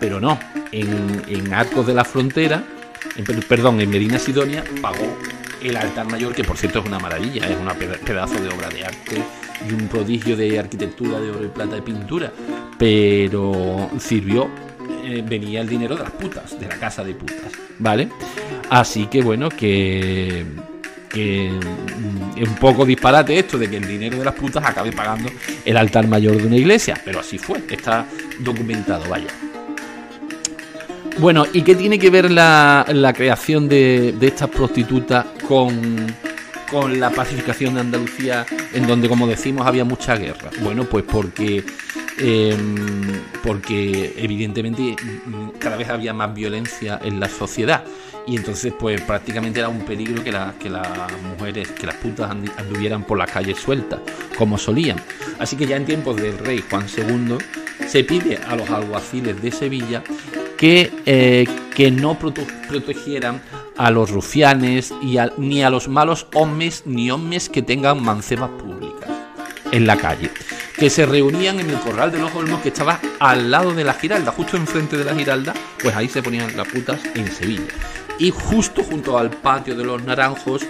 Pero 0.00 0.18
no, 0.18 0.38
en, 0.72 1.52
Arcos 1.52 1.86
de 1.86 1.94
la 1.94 2.04
Frontera, 2.04 2.62
perdón, 3.48 3.80
en 3.82 3.90
Medina 3.90 4.18
Sidonia 4.18 4.64
pagó 4.80 5.18
el 5.62 5.76
altar 5.76 6.06
mayor, 6.06 6.34
que 6.34 6.44
por 6.44 6.56
cierto 6.56 6.78
es 6.78 6.86
una 6.86 6.98
maravilla, 6.98 7.46
es 7.46 7.56
un 7.56 7.68
pedazo 8.04 8.40
de 8.40 8.48
obra 8.48 8.68
de 8.70 8.84
arte 8.84 9.24
y 9.66 9.72
un 9.72 9.88
prodigio 9.88 10.36
de 10.36 10.58
arquitectura 10.58 11.20
de 11.20 11.30
oro 11.30 11.44
y 11.44 11.48
plata 11.48 11.76
de 11.76 11.82
pintura, 11.82 12.32
pero 12.78 13.90
sirvió, 13.98 14.48
eh, 15.04 15.24
venía 15.26 15.60
el 15.60 15.68
dinero 15.68 15.96
de 15.96 16.02
las 16.02 16.12
putas, 16.12 16.58
de 16.58 16.66
la 16.66 16.76
casa 16.76 17.02
de 17.04 17.14
putas, 17.14 17.52
¿vale? 17.78 18.08
Así 18.70 19.06
que 19.06 19.22
bueno, 19.22 19.48
que, 19.48 20.44
que 21.08 21.50
mm, 21.50 22.38
es 22.42 22.48
un 22.48 22.56
poco 22.56 22.84
disparate 22.84 23.38
esto 23.38 23.58
de 23.58 23.68
que 23.68 23.78
el 23.78 23.86
dinero 23.86 24.18
de 24.18 24.24
las 24.24 24.34
putas 24.34 24.64
acabe 24.64 24.92
pagando 24.92 25.30
el 25.64 25.76
altar 25.76 26.06
mayor 26.06 26.36
de 26.36 26.46
una 26.46 26.56
iglesia, 26.56 27.00
pero 27.04 27.20
así 27.20 27.38
fue, 27.38 27.62
está 27.68 28.06
documentado, 28.40 29.08
vaya. 29.08 29.28
Bueno, 31.18 31.46
¿y 31.52 31.62
qué 31.62 31.74
tiene 31.74 31.98
que 31.98 32.10
ver 32.10 32.30
la, 32.30 33.12
creación 33.16 33.68
de, 33.68 34.14
de 34.20 34.28
estas 34.28 34.48
prostitutas 34.50 35.26
con, 35.48 36.06
con 36.70 37.00
la 37.00 37.10
pacificación 37.10 37.74
de 37.74 37.80
Andalucía, 37.80 38.46
en 38.72 38.86
donde, 38.86 39.08
como 39.08 39.26
decimos, 39.26 39.66
había 39.66 39.84
mucha 39.84 40.16
guerra? 40.16 40.50
Bueno, 40.60 40.84
pues 40.84 41.04
porque, 41.04 41.64
em, 42.18 43.20
porque 43.42 44.14
evidentemente 44.16 44.96
cada 45.58 45.76
vez 45.76 45.88
había 45.88 46.12
más 46.12 46.34
violencia 46.34 47.00
en 47.02 47.20
la 47.20 47.28
sociedad 47.28 47.84
y 48.26 48.36
entonces 48.36 48.74
pues 48.78 49.00
prácticamente 49.00 49.58
era 49.58 49.68
un 49.68 49.80
peligro 49.80 50.22
que, 50.22 50.30
que 50.60 50.68
las 50.68 51.12
mujeres, 51.22 51.70
que 51.70 51.86
las 51.86 51.96
putas 51.96 52.30
anduvieran 52.30 53.02
por 53.04 53.16
las 53.16 53.30
calles 53.30 53.58
sueltas, 53.58 54.00
como 54.36 54.58
solían. 54.58 55.00
Así 55.38 55.56
que 55.56 55.66
ya 55.66 55.76
en 55.76 55.86
tiempos 55.86 56.16
del 56.16 56.36
rey 56.38 56.62
Juan 56.68 56.86
II 56.94 57.38
se 57.88 58.04
pide 58.04 58.38
a 58.46 58.54
los 58.54 58.68
alguaciles 58.70 59.40
de 59.40 59.50
Sevilla 59.50 60.02
que, 60.56 60.92
eh, 61.06 61.46
que 61.74 61.90
no 61.90 62.18
protegieran 62.18 63.40
a 63.76 63.90
los 63.90 64.10
rufianes 64.10 64.92
y 65.02 65.16
ni 65.38 65.62
a 65.62 65.70
los 65.70 65.88
malos 65.88 66.26
hombres 66.34 66.82
ni 66.84 67.10
hombres 67.10 67.48
que 67.48 67.62
tengan 67.62 68.02
mancebas 68.02 68.50
públicas 68.50 69.08
en 69.72 69.86
la 69.86 69.96
calle. 69.96 70.30
Que 70.76 70.90
se 70.90 71.06
reunían 71.06 71.60
en 71.60 71.70
el 71.70 71.78
corral 71.78 72.12
de 72.12 72.18
los 72.18 72.34
olmos 72.34 72.60
que 72.60 72.68
estaba 72.68 73.00
al 73.20 73.50
lado 73.50 73.72
de 73.74 73.84
la 73.84 73.94
Giralda, 73.94 74.32
justo 74.32 74.56
enfrente 74.56 74.96
de 74.96 75.04
la 75.04 75.14
Giralda, 75.14 75.54
pues 75.82 75.94
ahí 75.96 76.08
se 76.08 76.22
ponían 76.22 76.56
las 76.56 76.68
putas 76.68 77.00
en 77.14 77.30
Sevilla. 77.30 77.72
Y 78.18 78.30
justo 78.30 78.82
junto 78.82 79.18
al 79.18 79.30
patio 79.30 79.76
de 79.76 79.84
los 79.84 80.02
naranjos, 80.02 80.62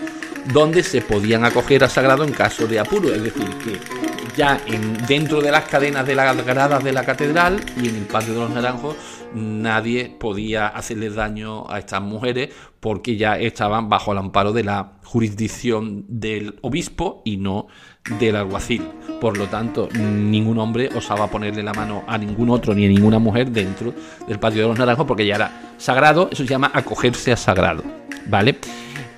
donde 0.53 0.83
se 0.83 1.01
podían 1.01 1.45
acoger 1.45 1.85
a 1.85 1.89
Sagrado 1.89 2.25
en 2.25 2.33
caso 2.33 2.67
de 2.67 2.79
apuro. 2.79 3.15
Es 3.15 3.23
decir, 3.23 3.49
que 3.65 3.98
ya 4.39 4.61
en, 4.69 4.97
dentro 5.09 5.41
de 5.41 5.51
las 5.51 5.65
cadenas 5.65 6.07
de 6.07 6.15
las 6.15 6.47
gradas 6.47 6.85
de 6.85 6.93
la 6.93 7.05
catedral 7.05 7.61
y 7.83 7.89
en 7.89 7.97
el 7.97 8.05
patio 8.05 8.35
de 8.35 8.39
los 8.39 8.51
naranjos 8.51 8.95
nadie 9.35 10.15
podía 10.17 10.69
hacerles 10.69 11.17
daño 11.17 11.69
a 11.69 11.81
estas 11.81 12.01
mujeres 12.01 12.55
porque 12.79 13.17
ya 13.17 13.37
estaban 13.37 13.89
bajo 13.89 14.13
el 14.13 14.19
amparo 14.19 14.53
de 14.53 14.63
la 14.63 14.93
jurisdicción 15.03 16.05
del 16.07 16.57
obispo 16.63 17.21
y 17.25 17.37
no 17.37 17.67
del 18.21 18.37
alguacil. 18.37 18.83
Por 19.21 19.37
lo 19.37 19.49
tanto, 19.49 19.89
ningún 19.93 20.59
hombre 20.59 20.89
osaba 20.95 21.27
ponerle 21.27 21.65
la 21.65 21.75
mano 21.75 22.05
a 22.07 22.17
ningún 22.17 22.49
otro 22.51 22.75
ni 22.75 22.87
a 22.87 22.89
ninguna 22.89 23.19
mujer 23.19 23.51
dentro 23.51 23.93
del 24.29 24.39
patio 24.39 24.63
de 24.63 24.69
los 24.69 24.79
naranjos 24.79 25.05
porque 25.05 25.27
ya 25.27 25.35
era 25.35 25.75
sagrado, 25.79 26.29
eso 26.31 26.45
se 26.45 26.49
llama 26.49 26.71
acogerse 26.73 27.33
a 27.33 27.37
sagrado, 27.37 27.83
¿vale? 28.29 28.57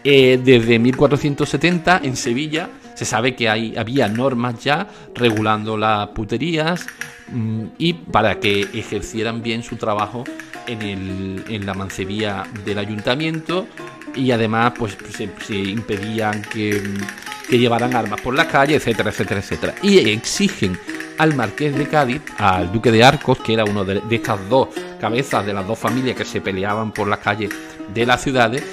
Eh, 0.02 0.40
desde 0.42 0.78
1470 0.78 2.00
en 2.04 2.16
Sevilla 2.16 2.70
se 3.00 3.06
sabe 3.06 3.34
que 3.34 3.48
había 3.48 4.08
normas 4.08 4.62
ya 4.62 4.86
regulando 5.14 5.78
las 5.78 6.08
puterías, 6.08 6.86
Mm, 7.32 7.66
y 7.78 7.92
para 7.92 8.40
que 8.40 8.62
ejercieran 8.74 9.40
bien 9.42 9.62
su 9.62 9.76
trabajo 9.76 10.24
en, 10.66 11.64
la 11.64 11.74
mancebía 11.74 12.44
del 12.64 12.78
ayuntamiento 12.78 13.66
y 14.14 14.30
además 14.32 14.72
pues 14.76 14.96
se, 15.16 15.54
impedían 15.54 16.42
que, 16.42 16.82
llevaran 17.50 17.94
armas 17.94 18.20
por 18.20 18.34
la 18.34 18.46
calle, 18.46 18.76
etcétera, 18.76 19.10
etcétera, 19.10 19.40
etcétera. 19.40 19.74
Y 19.82 19.98
exigen 19.98 20.78
al 21.18 21.34
marqués 21.34 21.76
de 21.76 21.86
Cádiz, 21.86 22.22
al 22.38 22.72
duque 22.72 22.90
de 22.90 23.04
Arcos, 23.04 23.38
que 23.38 23.52
era 23.52 23.64
uno 23.64 23.84
de, 23.84 24.00
de 24.00 24.16
estas 24.16 24.48
dos 24.48 24.68
cabezas 25.00 25.44
de 25.44 25.52
las 25.52 25.66
dos 25.66 25.78
familias 25.78 26.16
que 26.16 26.24
se 26.24 26.40
peleaban 26.40 26.92
por 26.92 27.08
las 27.08 27.18
calles 27.18 27.50
de 27.92 28.06
las 28.06 28.22
ciudades, 28.22 28.64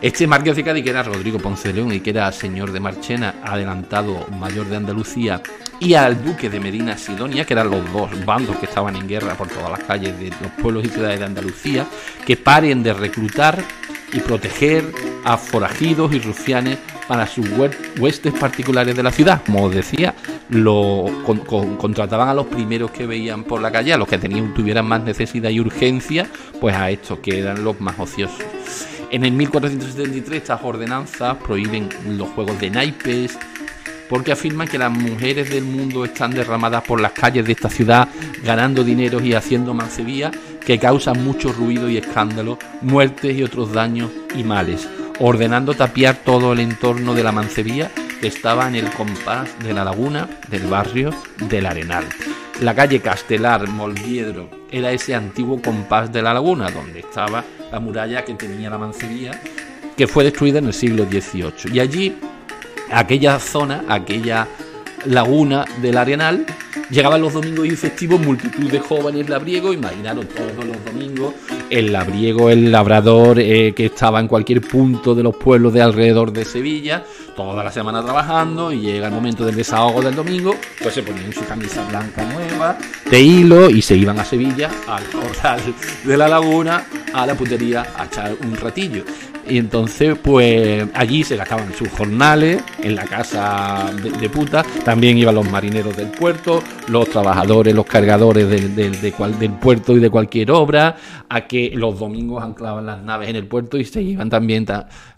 este 0.00 0.26
marqués 0.26 0.54
de 0.56 0.64
Cádiz, 0.64 0.84
que 0.84 0.90
era 0.90 1.02
Rodrigo 1.02 1.38
Ponce 1.38 1.72
León 1.72 1.92
y 1.92 2.00
que 2.00 2.10
era 2.10 2.30
señor 2.30 2.72
de 2.72 2.80
Marchena, 2.80 3.36
adelantado 3.42 4.26
mayor 4.38 4.66
de 4.66 4.76
Andalucía, 4.76 5.42
y 5.80 5.94
al 5.94 6.24
duque 6.24 6.48
de 6.48 6.60
Medina 6.60 6.96
Sidonia, 6.96 7.44
que 7.44 7.54
eran 7.54 7.70
los 7.70 7.92
dos 7.92 8.24
bandos 8.24 8.56
que 8.56 8.66
estaban 8.66 8.96
en 8.96 9.08
guerra 9.08 9.34
por 9.34 9.48
todas 9.48 9.70
las 9.70 9.82
calles 9.84 10.18
de 10.18 10.30
los 10.40 10.52
pueblos 10.60 10.84
y 10.84 10.88
ciudades 10.88 11.18
de 11.18 11.26
Andalucía, 11.26 11.86
que 12.24 12.36
paren 12.36 12.82
de 12.82 12.94
reclutar 12.94 13.62
y 14.12 14.20
proteger 14.20 14.84
a 15.24 15.36
forajidos 15.36 16.14
y 16.14 16.20
rufianes 16.20 16.78
para 17.06 17.26
sus 17.26 17.46
huestes 17.98 18.32
particulares 18.34 18.94
de 18.94 19.02
la 19.02 19.10
ciudad. 19.10 19.42
Como 19.44 19.64
os 19.64 19.74
decía, 19.74 20.14
lo 20.50 21.06
contrataban 21.24 22.28
a 22.28 22.34
los 22.34 22.46
primeros 22.46 22.90
que 22.90 23.06
veían 23.06 23.44
por 23.44 23.60
la 23.60 23.72
calle, 23.72 23.92
a 23.92 23.96
los 23.96 24.08
que 24.08 24.18
tenían, 24.18 24.54
tuvieran 24.54 24.86
más 24.86 25.02
necesidad 25.02 25.50
y 25.50 25.58
urgencia, 25.60 26.28
pues 26.60 26.76
a 26.76 26.90
estos 26.90 27.18
que 27.18 27.38
eran 27.40 27.64
los 27.64 27.80
más 27.80 27.98
ociosos. 27.98 28.44
En 29.10 29.24
el 29.24 29.32
1473 29.32 30.42
estas 30.42 30.60
ordenanzas 30.62 31.36
prohíben 31.38 31.88
los 32.06 32.28
juegos 32.30 32.60
de 32.60 32.68
naipes 32.68 33.38
porque 34.08 34.32
afirman 34.32 34.68
que 34.68 34.78
las 34.78 34.90
mujeres 34.90 35.50
del 35.50 35.64
mundo 35.64 36.04
están 36.04 36.30
derramadas 36.32 36.82
por 36.84 37.00
las 37.00 37.12
calles 37.12 37.46
de 37.46 37.52
esta 37.52 37.70
ciudad 37.70 38.08
ganando 38.44 38.84
dinero 38.84 39.20
y 39.20 39.32
haciendo 39.32 39.72
mancebía 39.72 40.30
que 40.64 40.78
causan 40.78 41.24
mucho 41.24 41.52
ruido 41.52 41.88
y 41.88 41.96
escándalo, 41.96 42.58
muertes 42.82 43.34
y 43.34 43.42
otros 43.42 43.72
daños 43.72 44.10
y 44.34 44.44
males, 44.44 44.86
ordenando 45.18 45.72
tapiar 45.72 46.16
todo 46.16 46.52
el 46.52 46.60
entorno 46.60 47.14
de 47.14 47.22
la 47.22 47.32
mancebía 47.32 47.90
que 48.20 48.26
estaba 48.26 48.68
en 48.68 48.74
el 48.74 48.90
compás 48.90 49.48
de 49.60 49.72
la 49.72 49.84
laguna 49.84 50.28
del 50.50 50.66
barrio 50.66 51.10
del 51.48 51.64
Arenal. 51.64 52.04
La 52.60 52.74
calle 52.74 53.00
Castelar 53.00 53.68
Molviedro 53.68 54.57
era 54.70 54.92
ese 54.92 55.14
antiguo 55.14 55.60
compás 55.60 56.12
de 56.12 56.22
la 56.22 56.34
laguna 56.34 56.70
donde 56.70 57.00
estaba 57.00 57.44
la 57.70 57.80
muralla 57.80 58.24
que 58.24 58.34
tenía 58.34 58.70
la 58.70 58.78
mancebía, 58.78 59.40
que 59.96 60.06
fue 60.06 60.24
destruida 60.24 60.58
en 60.58 60.66
el 60.66 60.74
siglo 60.74 61.04
XVIII. 61.04 61.74
Y 61.74 61.80
allí, 61.80 62.16
aquella 62.90 63.38
zona, 63.38 63.84
aquella 63.88 64.46
laguna 65.06 65.64
del 65.80 65.96
Arenal, 65.96 66.46
llegaban 66.90 67.20
los 67.20 67.32
domingos 67.32 67.66
y 67.66 67.76
festivos 67.76 68.20
multitud 68.20 68.70
de 68.70 68.80
jóvenes 68.80 69.28
labriegos, 69.28 69.74
imaginaros 69.74 70.26
todos 70.28 70.64
los 70.64 70.84
domingos, 70.84 71.34
el 71.70 71.92
labriego, 71.92 72.50
el 72.50 72.72
labrador 72.72 73.38
eh, 73.38 73.72
que 73.74 73.86
estaba 73.86 74.20
en 74.20 74.28
cualquier 74.28 74.60
punto 74.60 75.14
de 75.14 75.22
los 75.22 75.36
pueblos 75.36 75.72
de 75.72 75.82
alrededor 75.82 76.32
de 76.32 76.44
Sevilla, 76.44 77.04
toda 77.36 77.62
la 77.62 77.70
semana 77.70 78.02
trabajando 78.02 78.72
y 78.72 78.80
llega 78.80 79.08
el 79.08 79.14
momento 79.14 79.44
del 79.44 79.54
desahogo 79.54 80.02
del 80.02 80.14
domingo, 80.14 80.54
pues 80.82 80.94
se 80.94 81.02
ponían 81.02 81.32
su 81.32 81.44
camisa 81.44 81.86
blanca 81.88 82.24
nueva, 82.24 82.78
de 83.10 83.20
hilo, 83.20 83.70
y 83.70 83.82
se 83.82 83.96
iban 83.96 84.18
a 84.18 84.24
Sevilla, 84.24 84.70
al 84.86 85.04
corral 85.10 85.60
de 86.04 86.16
la 86.16 86.28
laguna, 86.28 86.84
a 87.12 87.26
la 87.26 87.34
putería, 87.34 87.86
a 87.96 88.06
echar 88.06 88.34
un 88.42 88.56
ratillo. 88.56 89.04
Y 89.48 89.58
entonces, 89.58 90.18
pues 90.22 90.86
allí 90.94 91.24
se 91.24 91.36
gastaban 91.36 91.72
sus 91.72 91.88
jornales 91.88 92.62
en 92.82 92.94
la 92.94 93.04
casa 93.04 93.90
de, 93.92 94.28
puta. 94.28 94.62
También 94.84 95.16
iban 95.16 95.34
los 95.34 95.50
marineros 95.50 95.96
del 95.96 96.08
puerto, 96.08 96.62
los 96.88 97.08
trabajadores, 97.08 97.74
los 97.74 97.86
cargadores 97.86 98.48
del, 98.48 99.52
puerto 99.60 99.96
y 99.96 100.00
de 100.00 100.10
cualquier 100.10 100.50
obra, 100.50 100.96
a 101.28 101.46
que 101.46 101.70
los 101.74 101.98
domingos 101.98 102.42
anclaban 102.42 102.84
las 102.86 103.02
naves 103.02 103.30
en 103.30 103.36
el 103.36 103.46
puerto 103.46 103.78
y 103.78 103.84
se 103.84 104.02
iban 104.02 104.28
también 104.28 104.66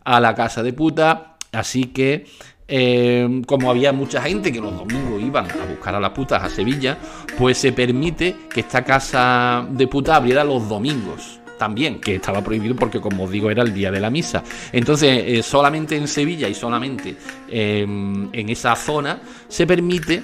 a 0.04 0.20
la 0.20 0.34
casa 0.34 0.62
de 0.62 0.72
puta. 0.72 1.36
Así 1.52 1.86
que 1.86 2.26
eh, 2.72 3.42
como 3.46 3.68
había 3.68 3.92
mucha 3.92 4.22
gente 4.22 4.52
que 4.52 4.60
los 4.60 4.76
domingos 4.76 5.20
iban 5.20 5.50
a 5.50 5.64
buscar 5.68 5.92
a 5.96 5.98
las 5.98 6.10
putas 6.10 6.40
a 6.40 6.48
Sevilla, 6.48 6.98
pues 7.36 7.58
se 7.58 7.72
permite 7.72 8.36
que 8.48 8.60
esta 8.60 8.84
casa 8.84 9.66
de 9.68 9.88
puta 9.88 10.14
abriera 10.14 10.44
los 10.44 10.68
domingos 10.68 11.39
también, 11.60 12.00
que 12.00 12.14
estaba 12.14 12.42
prohibido 12.42 12.74
porque, 12.74 13.02
como 13.02 13.24
os 13.24 13.30
digo, 13.30 13.50
era 13.50 13.62
el 13.62 13.74
día 13.74 13.90
de 13.90 14.00
la 14.00 14.08
misa. 14.08 14.42
Entonces, 14.72 15.24
eh, 15.26 15.42
solamente 15.42 15.94
en 15.94 16.08
Sevilla 16.08 16.48
y 16.48 16.54
solamente 16.54 17.16
em, 17.48 18.30
en 18.32 18.48
esa 18.48 18.74
zona 18.74 19.20
se 19.46 19.66
permite 19.66 20.22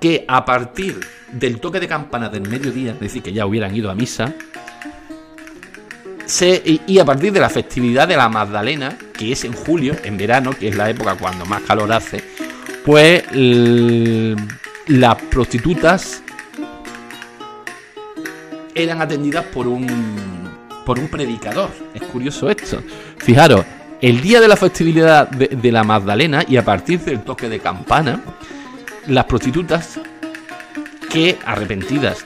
que 0.00 0.24
a 0.26 0.46
partir 0.46 0.98
del 1.30 1.60
toque 1.60 1.78
de 1.78 1.86
campana 1.86 2.30
del 2.30 2.48
mediodía, 2.48 2.92
es 2.92 3.00
decir, 3.00 3.22
que 3.22 3.34
ya 3.34 3.44
hubieran 3.44 3.76
ido 3.76 3.90
a 3.90 3.94
misa, 3.94 4.34
y, 6.64 6.98
a 6.98 7.04
partir 7.04 7.32
de 7.32 7.40
la 7.40 7.50
festividad 7.50 8.08
de 8.08 8.16
la 8.16 8.30
Magdalena, 8.30 8.96
que 9.12 9.32
es 9.32 9.44
en 9.44 9.52
julio, 9.52 9.94
en 10.04 10.16
verano, 10.16 10.52
que 10.58 10.68
es 10.68 10.76
la 10.76 10.88
época 10.88 11.16
cuando 11.16 11.44
más 11.44 11.62
calor 11.62 11.92
hace, 11.92 12.22
pues 12.84 13.24
las 14.86 15.16
prostitutas 15.30 16.22
eran 18.74 19.02
atendidas 19.02 19.44
por 19.46 19.66
un 19.66 20.37
por 20.88 20.98
un 20.98 21.08
predicador. 21.08 21.68
Es 21.92 22.00
curioso 22.00 22.48
esto. 22.48 22.82
Fijaros, 23.18 23.62
el 24.00 24.22
día 24.22 24.40
de 24.40 24.48
la 24.48 24.56
festividad 24.56 25.28
de, 25.28 25.70
la 25.70 25.84
Magdalena 25.84 26.46
y 26.48 26.56
a 26.56 26.64
partir 26.64 26.98
del 27.00 27.20
toque 27.24 27.50
de 27.50 27.60
campana, 27.60 28.22
las 29.06 29.26
prostitutas 29.26 30.00
que 31.10 31.36
arrepentidas, 31.44 32.24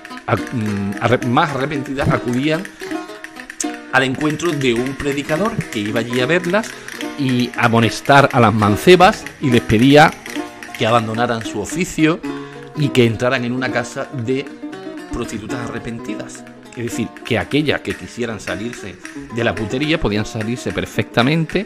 mm, 0.53 1.27
más 1.27 1.51
arrepentidas, 1.51 2.09
acudían 2.09 2.63
al 3.93 4.05
encuentro 4.05 4.53
de 4.53 4.75
un 4.75 4.95
predicador 4.95 5.57
que 5.57 5.81
iba 5.81 5.99
allí 5.99 6.21
a 6.21 6.27
verlas 6.27 6.71
y 7.19 7.51
amonestar 7.57 8.29
a 8.31 8.39
las 8.39 8.55
mancebas 8.55 9.25
y 9.41 9.51
les 9.51 9.63
pedía 9.63 10.13
que 10.79 10.87
abandonaran 10.87 11.45
su 11.45 11.61
oficio 11.61 12.21
y 12.77 12.91
que 12.91 13.07
entraran 13.07 13.45
en 13.45 13.51
una 13.51 13.73
casa 13.73 14.07
de 14.25 14.45
prostitutas 15.13 15.69
arrepentidas. 15.69 16.45
Es 16.77 16.85
decir, 16.85 17.09
que 17.33 17.39
aquellas 17.39 17.81
que 17.81 17.95
quisieran 17.95 18.41
salirse 18.41 18.95
de 19.35 19.43
la 19.43 19.55
putería 19.55 19.99
podían 19.99 20.27
salirse 20.27 20.71
perfectamente 20.71 21.65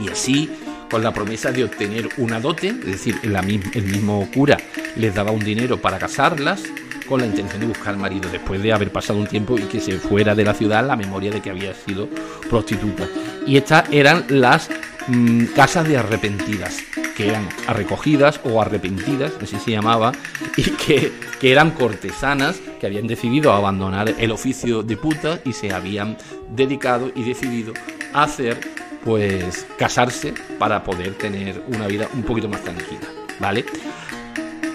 y 0.00 0.08
así 0.08 0.50
con 0.90 1.04
la 1.04 1.14
promesa 1.14 1.52
de 1.52 1.62
obtener 1.62 2.08
una 2.16 2.40
dote, 2.40 2.70
es 2.70 2.84
decir, 2.84 3.20
el 3.22 3.84
mismo 3.84 4.28
cura 4.34 4.56
les 4.96 5.14
daba 5.14 5.30
un 5.30 5.44
dinero 5.44 5.80
para 5.80 5.98
casarlas 5.98 6.64
con 7.08 7.20
la 7.20 7.26
intención 7.26 7.60
de 7.60 7.66
buscar 7.66 7.96
marido 7.96 8.28
después 8.32 8.60
de 8.60 8.72
haber 8.72 8.90
pasado 8.90 9.20
un 9.20 9.28
tiempo 9.28 9.56
y 9.56 9.62
que 9.62 9.78
se 9.78 9.92
fuera 9.92 10.34
de 10.34 10.42
la 10.42 10.54
ciudad 10.54 10.84
la 10.84 10.96
memoria 10.96 11.30
de 11.30 11.40
que 11.40 11.50
había 11.50 11.72
sido 11.72 12.08
prostituta. 12.50 13.06
Y 13.46 13.58
estas 13.58 13.84
eran 13.92 14.24
las 14.28 14.70
mm, 15.06 15.44
casas 15.54 15.86
de 15.86 15.98
arrepentidas, 15.98 16.78
que 17.18 17.28
eran 17.28 17.48
recogidas 17.66 18.40
o 18.44 18.62
arrepentidas, 18.62 19.32
así 19.42 19.56
se 19.58 19.72
llamaba, 19.72 20.12
y 20.56 20.62
que, 20.62 21.12
eran 21.42 21.72
cortesanas 21.72 22.60
que 22.80 22.86
habían 22.86 23.08
decidido 23.08 23.52
abandonar 23.52 24.14
el 24.18 24.30
oficio 24.30 24.84
de 24.84 24.96
puta 24.96 25.40
y 25.44 25.52
se 25.52 25.72
habían 25.72 26.16
dedicado 26.50 27.10
y 27.14 27.24
decidido 27.24 27.74
a 28.12 28.22
hacer 28.22 28.58
pues 29.04 29.66
casarse 29.76 30.32
para 30.58 30.84
poder 30.84 31.14
tener 31.14 31.62
una 31.68 31.88
vida 31.88 32.08
un 32.14 32.22
poquito 32.22 32.48
más 32.48 32.62
tranquila, 32.62 33.08
¿vale? 33.40 33.64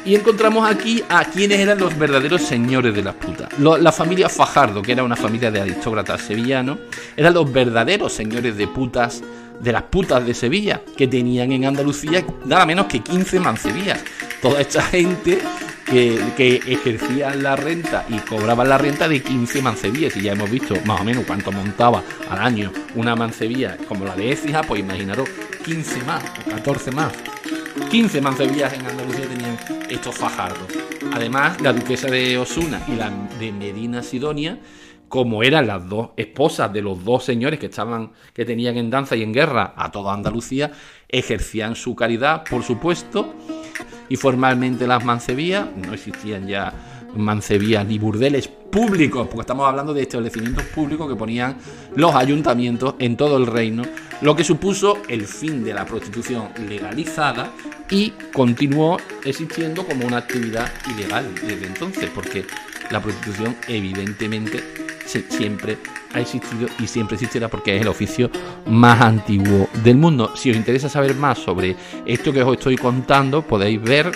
Y 0.06 0.16
encontramos 0.16 0.70
aquí 0.70 1.02
a 1.08 1.24
quienes 1.24 1.62
eran 1.62 1.80
los 1.80 1.98
verdaderos 1.98 2.42
señores 2.42 2.94
de 2.94 3.04
las 3.04 3.16
putas. 3.16 3.48
la 3.58 3.92
familia 3.94 4.28
Fajardo, 4.28 4.82
que 4.82 4.92
era 4.92 5.04
una 5.04 5.16
familia 5.16 5.50
de 5.50 5.62
aristócratas 5.62 6.22
sevillanos, 6.22 6.78
eran 7.16 7.34
los 7.34 7.52
verdaderos 7.52 8.12
señores 8.12 8.58
de 8.58 8.68
putas, 8.68 9.24
de 9.64 9.72
las 9.72 9.84
putas 9.84 10.26
de 10.26 10.34
Sevilla, 10.34 10.82
que 10.98 11.08
tenían 11.08 11.52
en 11.54 11.66
Andalucía 11.66 12.26
nada 12.46 12.66
menos 12.66 12.88
que 12.88 13.00
15 13.00 13.40
mancebías. 13.40 14.04
Toda 14.42 14.60
esta 14.60 14.82
gente 14.84 15.40
que, 15.86 16.20
que, 16.36 16.56
ejercían 16.68 17.42
la 17.42 17.56
renta 17.56 18.06
y 18.10 18.18
cobraban 18.18 18.68
la 18.68 18.78
renta 18.78 19.08
de 19.08 19.24
15 19.24 19.62
mancebías. 19.62 20.16
Y 20.18 20.22
ya 20.22 20.34
hemos 20.34 20.52
visto 20.52 20.76
más 20.86 21.00
o 21.00 21.04
menos 21.06 21.24
cuánto 21.26 21.52
montaba 21.52 22.04
al 22.30 22.40
año 22.40 22.72
una 22.96 23.16
mancebía 23.16 23.78
como 23.88 24.06
la 24.06 24.16
de 24.16 24.32
Écija, 24.32 24.62
pues 24.64 24.82
imaginaros 24.82 25.30
15 25.66 26.04
más, 26.04 26.24
14 26.50 26.92
más. 26.92 27.14
15 27.90 28.22
mancebillas 28.22 28.74
en 28.74 28.86
Andalucía 28.86 29.26
tenían 29.28 29.58
estos 29.90 30.16
fajardos. 30.16 30.68
Además, 31.14 31.62
la 31.62 31.74
duquesa 31.74 32.08
de 32.08 32.38
Osuna 32.38 32.82
y 32.88 32.96
la 32.96 33.12
de 33.40 33.52
Medina 33.52 34.04
Sidonia, 34.04 34.58
como 35.14 35.44
eran 35.44 35.68
las 35.68 35.88
dos 35.88 36.10
esposas 36.18 36.74
de 36.74 36.82
los 36.82 37.06
dos 37.06 37.24
señores 37.24 37.60
que 37.60 37.68
estaban, 37.68 38.14
que 38.34 38.46
tenían 38.46 38.78
en 38.78 38.90
danza 38.90 39.16
y 39.16 39.22
en 39.22 39.32
guerra 39.32 39.76
a 39.78 39.92
toda 39.92 40.12
Andalucía, 40.12 40.72
ejercían 41.08 41.76
su 41.76 41.96
caridad, 41.96 42.44
por 42.50 42.64
supuesto, 42.64 43.32
y 44.10 44.16
formalmente 44.16 44.88
las 44.88 45.06
mancebías, 45.06 45.68
no 45.86 45.94
existían 45.94 46.48
ya 46.48 46.74
mancebías 47.16 47.86
ni 47.86 48.00
burdeles 48.00 48.48
públicos, 48.48 49.28
porque 49.28 49.42
estamos 49.42 49.68
hablando 49.70 49.94
de 49.94 50.02
establecimientos 50.02 50.64
públicos 50.64 51.08
que 51.08 51.16
ponían 51.16 51.58
los 51.96 52.16
ayuntamientos 52.16 52.96
en 52.98 53.16
todo 53.16 53.38
el 53.38 53.46
reino, 53.46 53.84
lo 54.22 54.36
que 54.36 54.44
supuso 54.44 54.98
el 55.10 55.28
fin 55.28 55.64
de 55.64 55.76
la 55.76 55.86
prostitución 55.86 56.50
legalizada 56.68 57.52
y 57.88 58.14
continuó 58.34 58.98
existiendo 59.24 59.86
como 59.86 60.08
una 60.08 60.18
actividad 60.18 60.72
ilegal 60.92 61.36
desde 61.36 61.68
entonces, 61.68 62.10
porque 62.16 62.48
la 62.90 63.00
prostitución 63.00 63.56
evidentemente 63.68 64.84
siempre 65.06 65.78
ha 66.14 66.20
existido 66.20 66.68
y 66.80 66.88
siempre 66.88 67.16
existirá 67.16 67.48
porque 67.48 67.76
es 67.76 67.82
el 67.82 67.88
oficio 67.88 68.30
más 68.66 69.02
antiguo 69.02 69.70
del 69.84 69.98
mundo. 69.98 70.36
Si 70.36 70.52
os 70.52 70.58
interesa 70.58 70.90
saber 70.90 71.16
más 71.16 71.40
sobre 71.40 71.76
esto 72.06 72.32
que 72.32 72.44
os 72.44 72.58
estoy 72.58 72.78
contando, 72.78 73.42
podéis 73.42 73.82
ver 73.82 74.12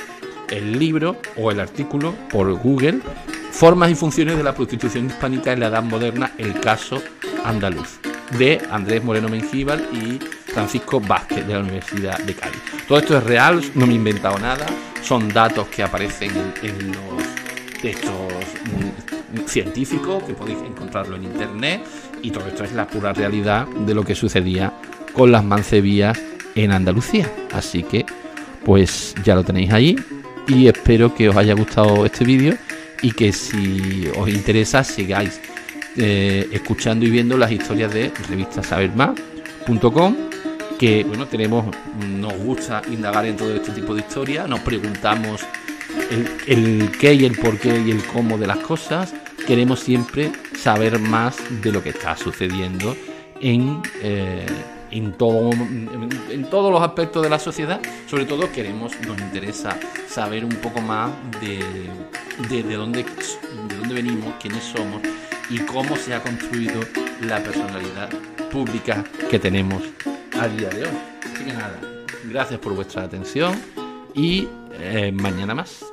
el 0.49 0.77
libro 0.79 1.17
o 1.35 1.51
el 1.51 1.59
artículo 1.59 2.13
por 2.29 2.51
Google, 2.53 3.01
Formas 3.57 3.89
y 3.89 3.95
funciones 3.95 4.37
de 4.37 4.43
la 4.43 4.53
prostitución 4.53 5.07
hispánica 5.07 5.51
en 5.51 5.61
la 5.61 5.67
Edad 5.67 5.81
Moderna, 5.81 6.31
el 6.37 6.59
caso 6.59 7.01
andaluz, 7.43 7.99
de 8.37 8.61
Andrés 8.69 9.03
Moreno 9.03 9.29
Mengíbal 9.29 9.87
y 9.91 10.19
Francisco 10.51 10.99
Vázquez 10.99 11.47
de 11.47 11.53
la 11.53 11.61
Universidad 11.61 12.19
de 12.19 12.35
Cádiz. 12.35 12.61
Todo 12.87 12.99
esto 12.99 13.17
es 13.17 13.23
real, 13.23 13.63
no 13.73 13.87
me 13.87 13.93
he 13.93 13.95
inventado 13.95 14.37
nada, 14.37 14.67
son 15.01 15.29
datos 15.29 15.67
que 15.69 15.81
aparecen 15.81 16.31
en, 16.61 16.91
los 16.91 17.81
textos 17.81 18.11
científicos, 19.45 20.23
que 20.23 20.33
podéis 20.33 20.59
encontrarlo 20.59 21.15
en 21.15 21.23
internet, 21.23 21.81
y 22.21 22.31
todo 22.31 22.47
esto 22.47 22.63
es 22.63 22.73
la 22.73 22.87
pura 22.87 23.13
realidad 23.13 23.67
de 23.67 23.93
lo 23.93 24.03
que 24.03 24.15
sucedía 24.15 24.73
con 25.13 25.31
las 25.31 25.43
mancebías 25.43 26.19
en 26.55 26.71
Andalucía. 26.71 27.29
Así 27.53 27.83
que, 27.83 28.05
pues 28.65 29.15
ya 29.23 29.35
lo 29.35 29.43
tenéis 29.43 29.71
ahí, 29.71 29.95
y 30.47 30.67
espero 30.67 31.13
que 31.13 31.29
os 31.29 31.35
haya 31.35 31.53
gustado 31.53 32.05
este 32.05 32.23
vídeo 32.23 32.55
y 33.01 33.11
que 33.11 33.31
si 33.31 34.07
os 34.17 34.29
interesa 34.29 34.83
sigáis 34.83 35.39
eh, 35.95 36.47
escuchando 36.51 37.05
y 37.05 37.09
viendo 37.09 37.37
las 37.37 37.51
historias 37.51 37.93
de 37.93 38.11
revistasabermás.com 38.29 40.15
que 40.79 41.03
bueno 41.03 41.27
tenemos 41.27 41.75
nos 42.07 42.33
gusta 42.37 42.81
indagar 42.91 43.25
en 43.25 43.35
todo 43.35 43.53
este 43.53 43.71
tipo 43.71 43.93
de 43.93 44.01
historias 44.01 44.47
nos 44.47 44.61
preguntamos 44.61 45.41
el, 46.47 46.91
qué 46.99 47.13
y 47.13 47.25
el 47.25 47.37
por 47.37 47.57
qué 47.57 47.79
y 47.79 47.91
el 47.91 48.03
cómo 48.05 48.37
de 48.37 48.47
las 48.47 48.57
cosas 48.57 49.13
queremos 49.45 49.79
siempre 49.79 50.31
saber 50.55 50.99
más 50.99 51.37
de 51.61 51.71
lo 51.71 51.83
que 51.83 51.89
está 51.89 52.17
sucediendo 52.17 52.95
en 53.39 53.81
eh, 54.01 54.45
en, 54.91 55.13
todo, 55.13 55.51
en, 55.51 56.49
todos 56.49 56.71
los 56.71 56.81
aspectos 56.81 57.23
de 57.23 57.29
la 57.29 57.39
sociedad. 57.39 57.81
Sobre 58.07 58.25
todo 58.25 58.51
queremos, 58.51 58.93
nos 59.05 59.19
interesa 59.19 59.77
saber 60.07 60.45
un 60.45 60.55
poco 60.55 60.81
más 60.81 61.11
de, 61.41 61.59
de, 62.49 62.75
dónde, 62.75 63.03
de 63.03 63.75
dónde 63.75 63.93
venimos, 63.93 64.33
quiénes 64.39 64.63
somos 64.63 65.01
y 65.49 65.59
cómo 65.59 65.95
se 65.95 66.13
ha 66.13 66.21
construido 66.21 66.81
la 67.21 67.41
personalidad 67.41 68.09
pública 68.51 69.03
que 69.29 69.39
tenemos 69.39 69.83
a 70.39 70.47
día 70.47 70.69
de 70.69 70.83
hoy. 70.83 70.97
Así 71.33 71.43
que 71.45 71.53
nada, 71.53 71.79
gracias 72.25 72.59
por 72.59 72.73
vuestra 72.73 73.03
atención 73.03 73.86
y 74.13 74.47
eh, 74.73 75.11
mañana 75.11 75.53
más. 75.55 75.85